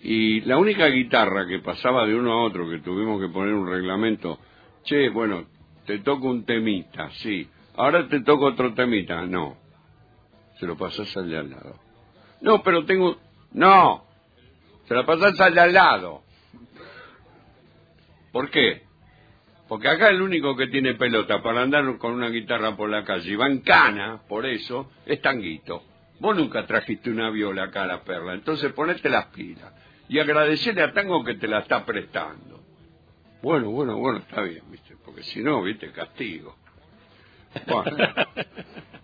Y 0.00 0.42
la 0.42 0.56
única 0.58 0.86
guitarra 0.86 1.44
que 1.48 1.58
pasaba 1.58 2.06
de 2.06 2.14
uno 2.14 2.32
a 2.34 2.44
otro, 2.44 2.70
que 2.70 2.78
tuvimos 2.78 3.20
que 3.20 3.28
poner 3.28 3.52
un 3.52 3.68
reglamento, 3.68 4.38
che, 4.84 5.08
bueno, 5.08 5.46
te 5.86 5.98
toco 5.98 6.28
un 6.28 6.44
temita, 6.44 7.10
sí. 7.10 7.48
Ahora 7.74 8.06
te 8.06 8.20
toco 8.20 8.44
otro 8.44 8.72
temita, 8.74 9.26
no. 9.26 9.56
Se 10.60 10.66
lo 10.66 10.76
pasás 10.76 11.16
al 11.16 11.28
de 11.28 11.36
al 11.36 11.50
lado. 11.50 11.80
No, 12.42 12.62
pero 12.62 12.84
tengo... 12.84 13.18
No, 13.50 14.04
se 14.86 14.94
la 14.94 15.04
pasás 15.04 15.40
al 15.40 15.52
de 15.52 15.60
al 15.60 15.72
lado. 15.72 16.22
¿Por 18.30 18.50
qué? 18.50 18.87
Porque 19.68 19.88
acá 19.88 20.08
el 20.08 20.22
único 20.22 20.56
que 20.56 20.68
tiene 20.68 20.94
pelota 20.94 21.42
para 21.42 21.62
andar 21.62 21.98
con 21.98 22.14
una 22.14 22.30
guitarra 22.30 22.74
por 22.74 22.88
la 22.88 23.04
calle 23.04 23.32
y 23.32 23.36
va 23.36 23.46
en 23.46 23.60
cana, 23.60 24.22
por 24.26 24.46
eso, 24.46 24.90
es 25.04 25.20
Tanguito. 25.20 25.82
Vos 26.20 26.34
nunca 26.34 26.66
trajiste 26.66 27.10
una 27.10 27.30
viola 27.30 27.64
acá 27.64 27.82
a 27.82 27.86
la 27.86 28.02
perla, 28.02 28.34
entonces 28.34 28.72
ponete 28.72 29.08
las 29.08 29.26
pilas 29.26 29.72
y 30.08 30.18
agradecerle 30.18 30.82
a 30.82 30.92
Tango 30.92 31.22
que 31.22 31.34
te 31.34 31.46
la 31.46 31.60
está 31.60 31.84
prestando. 31.84 32.60
Bueno, 33.42 33.70
bueno, 33.70 33.98
bueno, 33.98 34.18
está 34.18 34.40
bien, 34.40 34.62
¿viste? 34.70 34.96
Porque 35.04 35.22
si 35.22 35.42
no, 35.42 35.62
¿viste? 35.62 35.92
Castigo. 35.92 36.56
Bueno. 37.66 37.96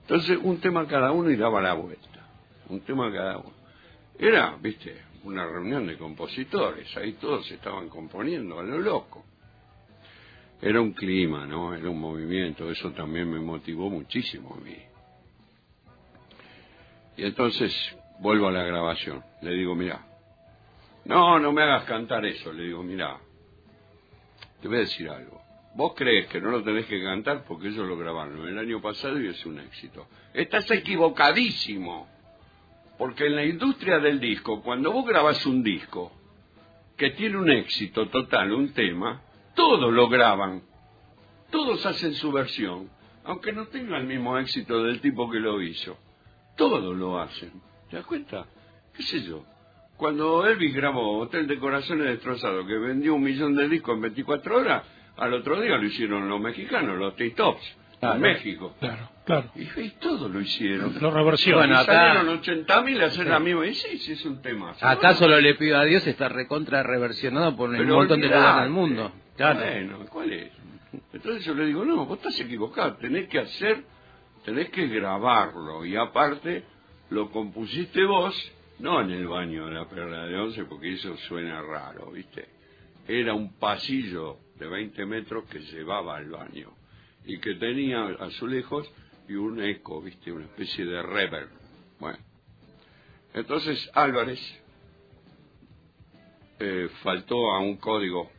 Entonces, 0.00 0.38
un 0.42 0.60
tema 0.60 0.86
cada 0.86 1.12
uno 1.12 1.30
y 1.30 1.36
daba 1.36 1.62
la 1.62 1.74
vuelta. 1.74 2.28
Un 2.68 2.80
tema 2.80 3.12
cada 3.12 3.38
uno. 3.38 3.52
Era, 4.18 4.56
viste, 4.60 5.02
una 5.22 5.46
reunión 5.46 5.86
de 5.86 5.96
compositores. 5.96 6.94
Ahí 6.96 7.12
todos 7.14 7.50
estaban 7.50 7.88
componiendo 7.88 8.58
a 8.58 8.62
lo 8.62 8.78
loco. 8.78 9.24
Era 10.64 10.80
un 10.80 10.92
clima, 10.92 11.44
¿no? 11.44 11.74
Era 11.74 11.90
un 11.90 12.00
movimiento. 12.00 12.70
Eso 12.70 12.90
también 12.92 13.30
me 13.30 13.38
motivó 13.38 13.90
muchísimo 13.90 14.56
a 14.58 14.64
mí. 14.64 14.78
Y 17.18 17.24
entonces 17.24 17.70
vuelvo 18.20 18.48
a 18.48 18.52
la 18.52 18.62
grabación. 18.62 19.22
Le 19.42 19.50
digo, 19.52 19.74
mira, 19.74 20.00
no, 21.04 21.38
no 21.38 21.52
me 21.52 21.62
hagas 21.62 21.84
cantar 21.84 22.24
eso. 22.24 22.50
Le 22.50 22.62
digo, 22.62 22.82
mira, 22.82 23.18
te 24.62 24.68
voy 24.68 24.78
a 24.78 24.80
decir 24.80 25.06
algo. 25.06 25.38
Vos 25.74 25.92
crees 25.94 26.28
que 26.28 26.40
no 26.40 26.50
lo 26.50 26.62
tenés 26.62 26.86
que 26.86 27.02
cantar 27.02 27.44
porque 27.44 27.68
ellos 27.68 27.86
lo 27.86 27.98
grabaron 27.98 28.48
el 28.48 28.58
año 28.58 28.80
pasado 28.80 29.20
y 29.20 29.28
es 29.28 29.44
un 29.44 29.60
éxito. 29.60 30.06
Estás 30.32 30.70
equivocadísimo. 30.70 32.08
Porque 32.96 33.26
en 33.26 33.36
la 33.36 33.44
industria 33.44 33.98
del 33.98 34.18
disco, 34.18 34.62
cuando 34.62 34.90
vos 34.92 35.04
grabas 35.04 35.44
un 35.44 35.62
disco 35.62 36.10
que 36.96 37.10
tiene 37.10 37.36
un 37.36 37.50
éxito 37.50 38.08
total, 38.08 38.50
un 38.52 38.72
tema, 38.72 39.20
todos 39.54 39.92
lo 39.92 40.08
graban. 40.08 40.62
Todos 41.50 41.84
hacen 41.86 42.14
su 42.14 42.32
versión, 42.32 42.88
aunque 43.24 43.52
no 43.52 43.66
tenga 43.66 43.96
el 43.98 44.04
mismo 44.06 44.36
éxito 44.38 44.82
del 44.82 45.00
tipo 45.00 45.30
que 45.30 45.38
lo 45.38 45.60
hizo. 45.62 45.96
Todos 46.56 46.96
lo 46.96 47.18
hacen. 47.20 47.52
¿Te 47.90 47.96
das 47.96 48.06
cuenta? 48.06 48.46
¿Qué 48.94 49.02
sé 49.02 49.22
yo? 49.22 49.44
Cuando 49.96 50.46
Elvis 50.46 50.74
grabó 50.74 51.18
Hotel 51.20 51.46
de 51.46 51.58
Corazones 51.58 52.06
Destrozados, 52.06 52.66
que 52.66 52.74
vendió 52.76 53.14
un 53.14 53.22
millón 53.22 53.54
de 53.54 53.68
discos 53.68 53.94
en 53.94 54.02
24 54.02 54.56
horas, 54.56 54.82
al 55.16 55.32
otro 55.34 55.60
día 55.60 55.76
lo 55.76 55.84
hicieron 55.84 56.28
los 56.28 56.40
mexicanos, 56.40 56.98
los 56.98 57.14
T-Tops, 57.14 57.76
en 58.00 58.20
México. 58.20 58.74
Claro, 58.80 59.08
claro. 59.24 59.50
Y, 59.54 59.62
y 59.80 59.90
todo 60.00 60.28
lo 60.28 60.40
hicieron. 60.40 60.94
Lo 61.00 61.10
reversionan. 61.12 61.68
Bueno, 61.68 61.84
salieron 61.84 62.40
80.000 62.42 63.02
a 63.02 63.06
hacer 63.06 63.26
la 63.28 63.38
misma. 63.38 63.66
Y 63.66 63.74
sí, 63.74 63.98
sí, 63.98 64.12
es 64.12 64.24
un 64.24 64.42
tema. 64.42 64.74
Acá 64.80 65.14
solo 65.14 65.40
le 65.40 65.54
pido 65.54 65.78
a 65.78 65.84
Dios 65.84 66.04
está 66.06 66.28
recontra 66.28 66.82
reversionado 66.82 67.56
por 67.56 67.70
un 67.70 67.76
montón 67.76 68.20
de 68.20 68.26
lugares 68.26 68.44
olvidate. 68.44 68.62
del 68.62 68.70
mundo. 68.70 69.12
Bueno, 69.36 70.06
¿cuál 70.10 70.32
es? 70.32 70.52
Entonces 71.12 71.44
yo 71.44 71.54
le 71.54 71.66
digo, 71.66 71.84
no, 71.84 72.06
vos 72.06 72.18
estás 72.18 72.38
equivocado, 72.40 72.96
tenés 72.96 73.28
que 73.28 73.40
hacer, 73.40 73.84
tenés 74.44 74.70
que 74.70 74.86
grabarlo. 74.86 75.84
Y 75.84 75.96
aparte, 75.96 76.64
lo 77.10 77.30
compusiste 77.30 78.04
vos, 78.04 78.34
no 78.78 79.00
en 79.00 79.10
el 79.10 79.26
baño 79.26 79.66
de 79.66 79.72
la 79.72 79.88
Perla 79.88 80.26
de 80.26 80.36
Once, 80.36 80.64
porque 80.64 80.92
eso 80.92 81.16
suena 81.28 81.60
raro, 81.62 82.12
¿viste? 82.12 82.48
Era 83.08 83.34
un 83.34 83.54
pasillo 83.58 84.38
de 84.56 84.68
20 84.68 85.04
metros 85.06 85.44
que 85.46 85.58
llevaba 85.60 86.16
al 86.16 86.30
baño 86.30 86.72
y 87.24 87.38
que 87.38 87.54
tenía 87.54 88.06
azulejos 88.20 88.90
y 89.28 89.34
un 89.34 89.60
eco, 89.60 90.00
¿viste? 90.00 90.30
Una 90.30 90.44
especie 90.44 90.84
de 90.84 91.02
reverb. 91.02 91.50
Bueno. 91.98 92.18
Entonces 93.32 93.90
Álvarez 93.94 94.40
eh, 96.60 96.88
faltó 97.02 97.50
a 97.50 97.58
un 97.58 97.78
código 97.78 98.30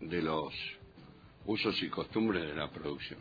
de 0.00 0.22
los 0.22 0.52
usos 1.46 1.82
y 1.82 1.88
costumbres 1.88 2.46
de 2.46 2.54
la 2.54 2.70
producción. 2.70 3.20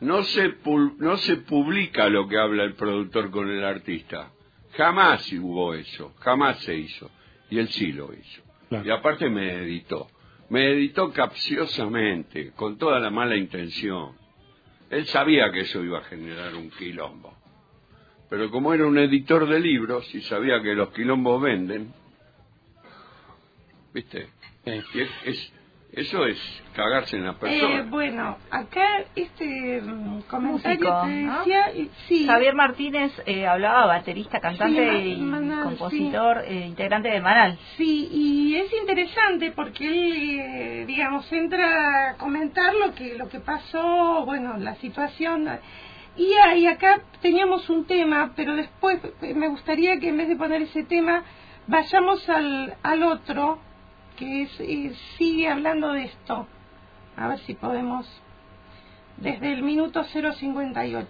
No 0.00 0.22
se, 0.22 0.54
no 0.98 1.16
se 1.16 1.36
publica 1.38 2.08
lo 2.08 2.28
que 2.28 2.38
habla 2.38 2.64
el 2.64 2.74
productor 2.74 3.30
con 3.30 3.48
el 3.50 3.64
artista. 3.64 4.30
Jamás 4.76 5.30
hubo 5.32 5.74
eso, 5.74 6.14
jamás 6.20 6.60
se 6.60 6.76
hizo. 6.76 7.10
Y 7.50 7.58
él 7.58 7.68
sí 7.68 7.92
lo 7.92 8.12
hizo. 8.12 8.42
Y 8.84 8.90
aparte 8.90 9.28
me 9.28 9.54
editó. 9.54 10.08
Me 10.50 10.70
editó 10.70 11.12
capciosamente, 11.12 12.52
con 12.52 12.78
toda 12.78 13.00
la 13.00 13.10
mala 13.10 13.36
intención. 13.36 14.12
Él 14.88 15.06
sabía 15.06 15.50
que 15.50 15.60
eso 15.60 15.82
iba 15.82 15.98
a 15.98 16.04
generar 16.04 16.54
un 16.54 16.70
quilombo. 16.70 17.34
Pero 18.30 18.50
como 18.50 18.72
era 18.72 18.86
un 18.86 18.98
editor 18.98 19.48
de 19.48 19.58
libros 19.58 20.14
y 20.14 20.20
sabía 20.22 20.62
que 20.62 20.74
los 20.74 20.90
quilombos 20.90 21.42
venden, 21.42 21.92
¿viste? 23.92 24.28
Y 24.66 24.70
es- 25.00 25.10
es- 25.24 25.52
eso 25.92 26.26
es 26.26 26.38
cagarse 26.74 27.16
en 27.16 27.24
las 27.24 27.34
Eh, 27.36 27.38
personas. 27.38 27.90
bueno, 27.90 28.36
acá 28.50 28.86
este 29.16 29.80
mm, 29.80 30.22
comentario 30.28 30.90
Músico, 30.90 31.06
te 31.06 31.22
¿no? 31.22 31.44
y- 31.74 31.90
sí, 32.08 32.26
Javier 32.26 32.54
Martínez 32.54 33.12
eh, 33.26 33.46
hablaba, 33.46 33.86
baterista, 33.86 34.38
cantante 34.40 35.02
Sí, 35.02 35.12
y 35.12 35.16
Manal, 35.22 35.62
compositor, 35.64 36.44
eh, 36.46 36.66
integrante 36.66 37.08
de 37.08 37.20
Manal. 37.20 37.58
Sí, 37.76 38.08
y 38.12 38.56
es 38.56 38.70
interesante 38.80 39.50
porque 39.52 39.86
él, 39.88 40.40
eh, 40.40 40.84
digamos, 40.86 41.30
entra 41.32 42.10
a 42.10 42.14
comentar 42.16 42.74
lo 42.74 42.94
que 42.94 43.16
lo 43.16 43.28
que 43.28 43.40
pasó, 43.40 44.24
bueno, 44.26 44.56
la 44.58 44.74
situación. 44.76 45.48
Y, 46.16 46.32
ahí 46.44 46.66
acá 46.66 47.00
teníamos 47.22 47.70
un 47.70 47.86
tema, 47.86 48.32
pero 48.36 48.54
después 48.56 49.00
eh, 49.22 49.34
me 49.34 49.48
gustaría 49.48 49.98
que 50.00 50.08
en 50.08 50.16
vez 50.18 50.28
de 50.28 50.36
poner 50.36 50.62
ese 50.62 50.82
tema, 50.84 51.22
vayamos 51.66 52.28
al, 52.28 52.74
al 52.82 53.02
otro, 53.04 53.60
que 54.18 54.42
es, 54.42 54.50
eh, 54.60 54.92
sigue 55.16 55.48
hablando 55.48 55.92
de 55.92 56.04
esto. 56.04 56.46
A 57.16 57.28
ver 57.28 57.38
si 57.40 57.54
podemos, 57.54 58.06
desde 59.16 59.52
el 59.52 59.62
minuto 59.62 60.04
058, 60.04 61.08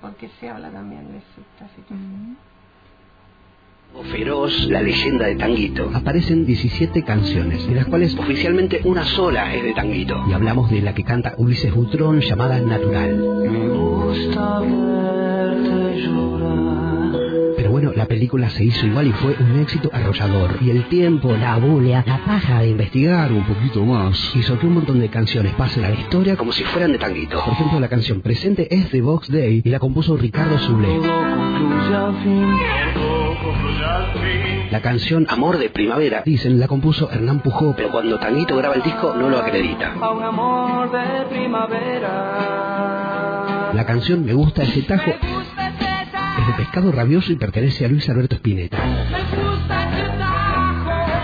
porque 0.00 0.28
se 0.40 0.48
habla 0.48 0.70
también 0.70 1.10
de 1.12 1.18
esta 1.18 1.68
situación. 1.74 2.36
Feroz, 4.10 4.66
la 4.66 4.82
leyenda 4.82 5.26
de 5.26 5.36
Tanguito. 5.36 5.90
Aparecen 5.94 6.44
17 6.44 7.02
canciones, 7.02 7.66
de 7.66 7.76
las 7.76 7.86
cuales 7.86 8.14
oficialmente 8.18 8.80
una 8.84 9.04
sola 9.04 9.54
es 9.54 9.62
de 9.62 9.72
Tanguito. 9.72 10.22
Y 10.28 10.34
hablamos 10.34 10.70
de 10.70 10.82
la 10.82 10.94
que 10.94 11.02
canta 11.02 11.34
Ulises 11.38 11.74
Butrón 11.74 12.20
llamada 12.20 12.60
Natural. 12.60 13.16
Pero 13.42 14.12
bueno, 17.76 17.92
la 17.94 18.06
película 18.06 18.48
se 18.48 18.64
hizo 18.64 18.86
igual 18.86 19.08
y 19.08 19.12
fue 19.12 19.36
un 19.38 19.60
éxito 19.60 19.90
arrollador. 19.92 20.56
Y 20.62 20.70
el 20.70 20.88
tiempo, 20.88 21.36
la 21.36 21.58
bulia, 21.58 22.02
la 22.06 22.24
paja 22.24 22.60
de 22.60 22.70
investigar 22.70 23.30
un 23.30 23.44
poquito 23.44 23.84
más 23.84 24.34
hizo 24.34 24.58
que 24.58 24.66
un 24.66 24.72
montón 24.76 24.98
de 24.98 25.10
canciones 25.10 25.52
pasen 25.52 25.84
a 25.84 25.90
la 25.90 25.94
historia 25.96 26.38
como 26.38 26.52
si 26.52 26.64
fueran 26.64 26.92
de 26.92 26.98
Tanguito. 26.98 27.38
Por 27.44 27.52
ejemplo, 27.52 27.78
la 27.78 27.88
canción 27.88 28.22
presente 28.22 28.74
es 28.74 28.90
de 28.90 29.02
Vox 29.02 29.30
Day 29.30 29.60
y 29.62 29.68
la 29.68 29.78
compuso 29.78 30.16
Ricardo 30.16 30.56
Zulé. 30.58 30.88
La 34.70 34.80
canción 34.80 35.26
Amor 35.28 35.58
de 35.58 35.68
Primavera, 35.68 36.22
dicen, 36.24 36.58
la 36.58 36.68
compuso 36.68 37.10
Hernán 37.10 37.40
Pujó, 37.40 37.74
pero 37.76 37.90
cuando 37.90 38.18
Tanguito 38.18 38.56
graba 38.56 38.76
el 38.76 38.82
disco 38.84 39.14
no 39.14 39.28
lo 39.28 39.36
acredita. 39.36 39.92
A 40.00 40.12
un 40.12 40.22
amor 40.22 40.90
de 40.92 41.26
primavera. 41.26 42.72
La 43.74 43.84
canción 43.84 44.24
Me 44.24 44.32
gusta 44.32 44.62
ese 44.62 44.80
tajo 44.80 45.12
es 46.46 46.56
de 46.56 46.64
Pescado 46.64 46.92
Rabioso 46.92 47.32
y 47.32 47.36
pertenece 47.36 47.84
a 47.84 47.88
Luis 47.88 48.08
Alberto 48.08 48.36
Spinetta. 48.36 48.78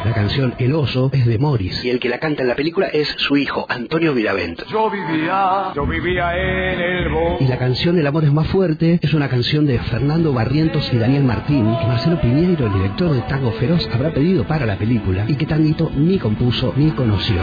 La 0.04 0.12
canción 0.14 0.54
El 0.58 0.74
oso 0.74 1.10
es 1.12 1.26
de 1.26 1.38
Morris 1.38 1.84
y 1.84 1.90
el 1.90 2.00
que 2.00 2.08
la 2.08 2.18
canta 2.18 2.42
en 2.42 2.48
la 2.48 2.56
película 2.56 2.88
es 2.88 3.08
su 3.18 3.36
hijo, 3.36 3.64
Antonio 3.68 4.14
Viravent. 4.14 4.64
Yo 4.68 4.90
vivía, 4.90 5.72
yo 5.74 5.86
vivía 5.86 6.36
en 6.36 6.80
el 6.80 7.08
bosque. 7.08 7.44
Y 7.44 7.48
la 7.48 7.58
canción 7.58 7.98
El 7.98 8.06
amor 8.06 8.24
es 8.24 8.32
más 8.32 8.48
fuerte 8.48 8.98
es 9.00 9.14
una 9.14 9.28
canción 9.28 9.64
de 9.66 9.78
Fernando 9.78 10.32
Barrientos 10.32 10.92
y 10.92 10.98
Daniel 10.98 11.24
Martín 11.24 11.64
que 11.80 11.86
Marcelo 11.86 12.20
Piñeiro, 12.20 12.66
el 12.66 12.72
director 12.72 13.12
de 13.12 13.22
Tango 13.22 13.52
Feroz, 13.52 13.88
habrá 13.92 14.12
pedido 14.12 14.44
para 14.44 14.66
la 14.66 14.76
película 14.76 15.24
y 15.28 15.36
que 15.36 15.46
Tanguito 15.46 15.90
ni 15.94 16.18
compuso 16.18 16.72
ni 16.76 16.90
conoció. 16.90 17.42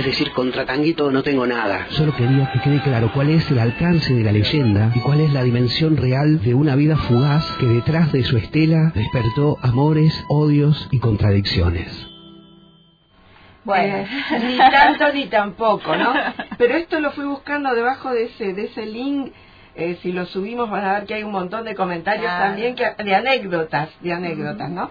Es 0.00 0.06
decir, 0.06 0.32
contra 0.32 0.64
Tanguito 0.64 1.10
no 1.10 1.22
tengo 1.22 1.46
nada. 1.46 1.86
Solo 1.90 2.14
quería 2.16 2.50
que 2.52 2.60
quede 2.60 2.80
claro 2.80 3.10
cuál 3.12 3.28
es 3.28 3.50
el 3.50 3.58
alcance 3.58 4.14
de 4.14 4.24
la 4.24 4.32
leyenda 4.32 4.90
y 4.94 5.00
cuál 5.00 5.20
es 5.20 5.30
la 5.34 5.42
dimensión 5.42 5.98
real 5.98 6.40
de 6.42 6.54
una 6.54 6.74
vida 6.74 6.96
fugaz 6.96 7.44
que 7.60 7.66
detrás 7.66 8.10
de 8.10 8.24
su 8.24 8.38
estela 8.38 8.92
despertó 8.94 9.58
amores, 9.60 10.24
odios 10.30 10.88
y 10.90 11.00
contradicciones. 11.00 12.06
Bueno, 13.64 14.06
ni 14.42 14.56
tanto 14.56 15.12
ni 15.12 15.26
tampoco, 15.26 15.94
¿no? 15.94 16.14
Pero 16.56 16.76
esto 16.76 16.98
lo 16.98 17.10
fui 17.10 17.26
buscando 17.26 17.74
debajo 17.74 18.10
de 18.10 18.24
ese 18.24 18.54
de 18.54 18.64
ese 18.64 18.86
link. 18.86 19.32
eh, 19.74 19.98
si 20.02 20.12
lo 20.12 20.24
subimos 20.24 20.70
van 20.70 20.84
a 20.84 20.92
ver 20.94 21.04
que 21.04 21.14
hay 21.14 21.24
un 21.24 21.32
montón 21.32 21.64
de 21.66 21.74
comentarios 21.74 22.24
Claro. 22.24 22.44
también 22.46 22.74
que, 22.74 22.86
de 23.04 23.14
anécdotas, 23.14 23.90
de 24.00 24.12
anécdotas, 24.14 24.70
¿no? 24.70 24.88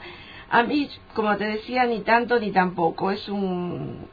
A 0.51 0.61
mí, 0.63 0.87
como 1.15 1.35
te 1.37 1.45
decía, 1.45 1.85
ni 1.85 2.01
tanto 2.01 2.39
ni 2.39 2.51
tampoco. 2.51 3.09
Es 3.11 3.27
un 3.27 4.07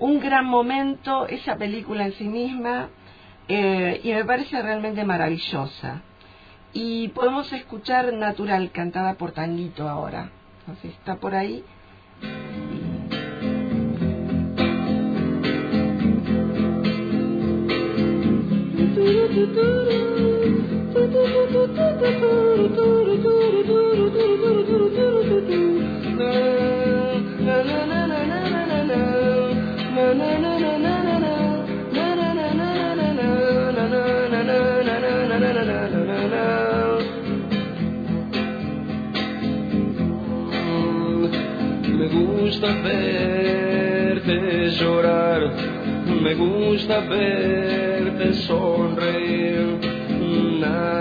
un 0.00 0.18
gran 0.18 0.46
momento 0.46 1.28
esa 1.28 1.56
película 1.56 2.06
en 2.06 2.12
sí 2.14 2.24
misma 2.24 2.88
y 3.48 4.12
me 4.12 4.24
parece 4.24 4.60
realmente 4.60 5.04
maravillosa. 5.04 6.02
Y 6.72 7.08
podemos 7.08 7.52
escuchar 7.52 8.12
Natural 8.12 8.70
cantada 8.70 9.14
por 9.14 9.32
Tanguito 9.32 9.88
ahora. 9.88 10.30
Entonces 10.60 10.92
está 10.92 11.16
por 11.16 11.34
ahí. 11.34 11.64
Gusta 42.60 42.82
verte 42.82 44.70
llorar, 44.72 45.50
me 46.22 46.34
gusta 46.34 47.00
verte 47.00 48.34
sonreír. 48.34 49.78
Natural. 50.60 51.00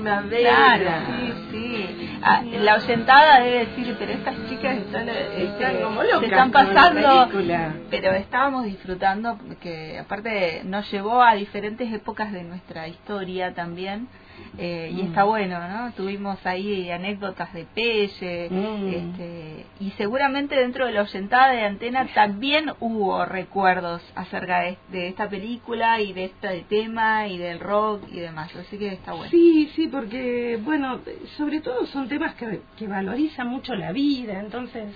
primavera. 0.00 0.50
Claro, 0.50 0.90
sí, 1.06 1.32
sí. 1.50 2.10
Ah, 2.22 2.42
la 2.44 2.76
oyentada 2.76 3.40
debe 3.40 3.66
decir, 3.66 3.96
pero 3.98 4.12
este, 4.12 4.30
Están 5.70 5.82
como 5.84 6.00
se 6.02 6.06
locas 6.12 6.22
están 6.30 6.50
pasando. 6.52 7.28
Pero 7.90 8.12
estábamos 8.12 8.64
disfrutando 8.64 9.38
porque 9.38 9.98
aparte 9.98 10.62
nos 10.64 10.90
llevó 10.90 11.22
a 11.22 11.34
diferentes 11.34 11.92
épocas 11.92 12.32
de 12.32 12.42
nuestra 12.44 12.88
historia 12.88 13.54
también. 13.54 14.08
eh, 14.56 14.88
y 14.90 15.02
Mm. 15.02 15.06
está 15.08 15.24
bueno, 15.24 15.68
¿no? 15.68 15.92
Tuvimos 15.92 16.44
ahí 16.46 16.90
anécdotas 16.90 17.52
de 17.52 17.66
Pelle, 17.66 18.48
Mm. 18.50 18.88
este, 18.88 19.66
y 19.80 19.90
seguramente 19.98 20.54
dentro 20.56 20.86
de 20.86 20.92
la 20.92 21.02
oyentada 21.02 21.50
de 21.52 21.62
antena 21.62 22.06
también 22.14 22.72
hubo 22.80 23.22
recuerdos 23.26 24.00
acerca 24.14 24.60
de, 24.60 24.78
de 24.90 25.08
esta 25.08 25.28
película 25.28 26.00
y 26.00 26.14
de 26.14 26.24
este 26.24 26.64
tema 26.70 27.26
y 27.28 27.36
del 27.36 27.60
rock 27.60 28.04
y 28.10 28.18
demás, 28.20 28.50
así 28.56 28.78
que 28.78 28.88
está 28.88 29.12
bueno. 29.12 29.30
Sí, 29.30 29.70
sí, 29.76 29.88
porque, 29.88 30.58
bueno, 30.62 31.00
sobre 31.36 31.60
todo 31.60 31.84
son 31.86 32.08
temas 32.08 32.34
que, 32.34 32.60
que 32.78 32.86
valorizan 32.88 33.46
mucho 33.46 33.74
la 33.74 33.92
vida, 33.92 34.40
entonces 34.40 34.86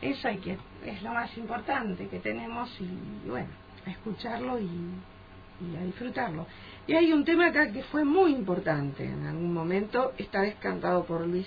eso 0.00 0.28
hay 0.28 0.38
que, 0.38 0.58
es 0.84 1.02
lo 1.02 1.12
más 1.12 1.36
importante 1.36 2.08
que 2.08 2.18
tenemos 2.20 2.70
y, 2.80 3.28
bueno, 3.28 3.48
a 3.86 3.90
escucharlo 3.90 4.58
y, 4.58 4.64
y 4.64 5.76
a 5.76 5.84
disfrutarlo. 5.84 6.46
Y 6.86 6.94
hay 6.94 7.12
un 7.12 7.24
tema 7.24 7.46
acá 7.48 7.72
que 7.72 7.82
fue 7.84 8.04
muy 8.04 8.32
importante 8.32 9.04
en 9.04 9.26
algún 9.26 9.52
momento, 9.52 10.12
esta 10.18 10.40
vez 10.40 10.54
cantado 10.56 11.04
por 11.04 11.26
Luis 11.26 11.46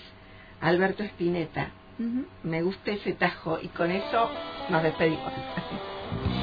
Alberto 0.61 1.03
Spinetta. 1.03 1.71
Me 2.43 2.61
gusta 2.61 2.91
ese 2.91 3.13
tajo 3.13 3.59
y 3.61 3.67
con 3.67 3.91
eso 3.91 4.29
nos 4.69 4.83
despedimos. 4.83 5.33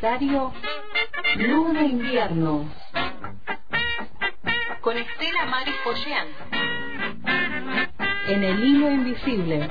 Universitario 0.00 0.52
Luna 1.36 1.82
Invierno. 1.82 2.64
Con 4.80 4.96
Estela 4.96 5.44
Maris 5.44 5.74
en 8.28 8.44
el 8.44 8.64
hilo 8.64 8.90
invisible 8.90 9.68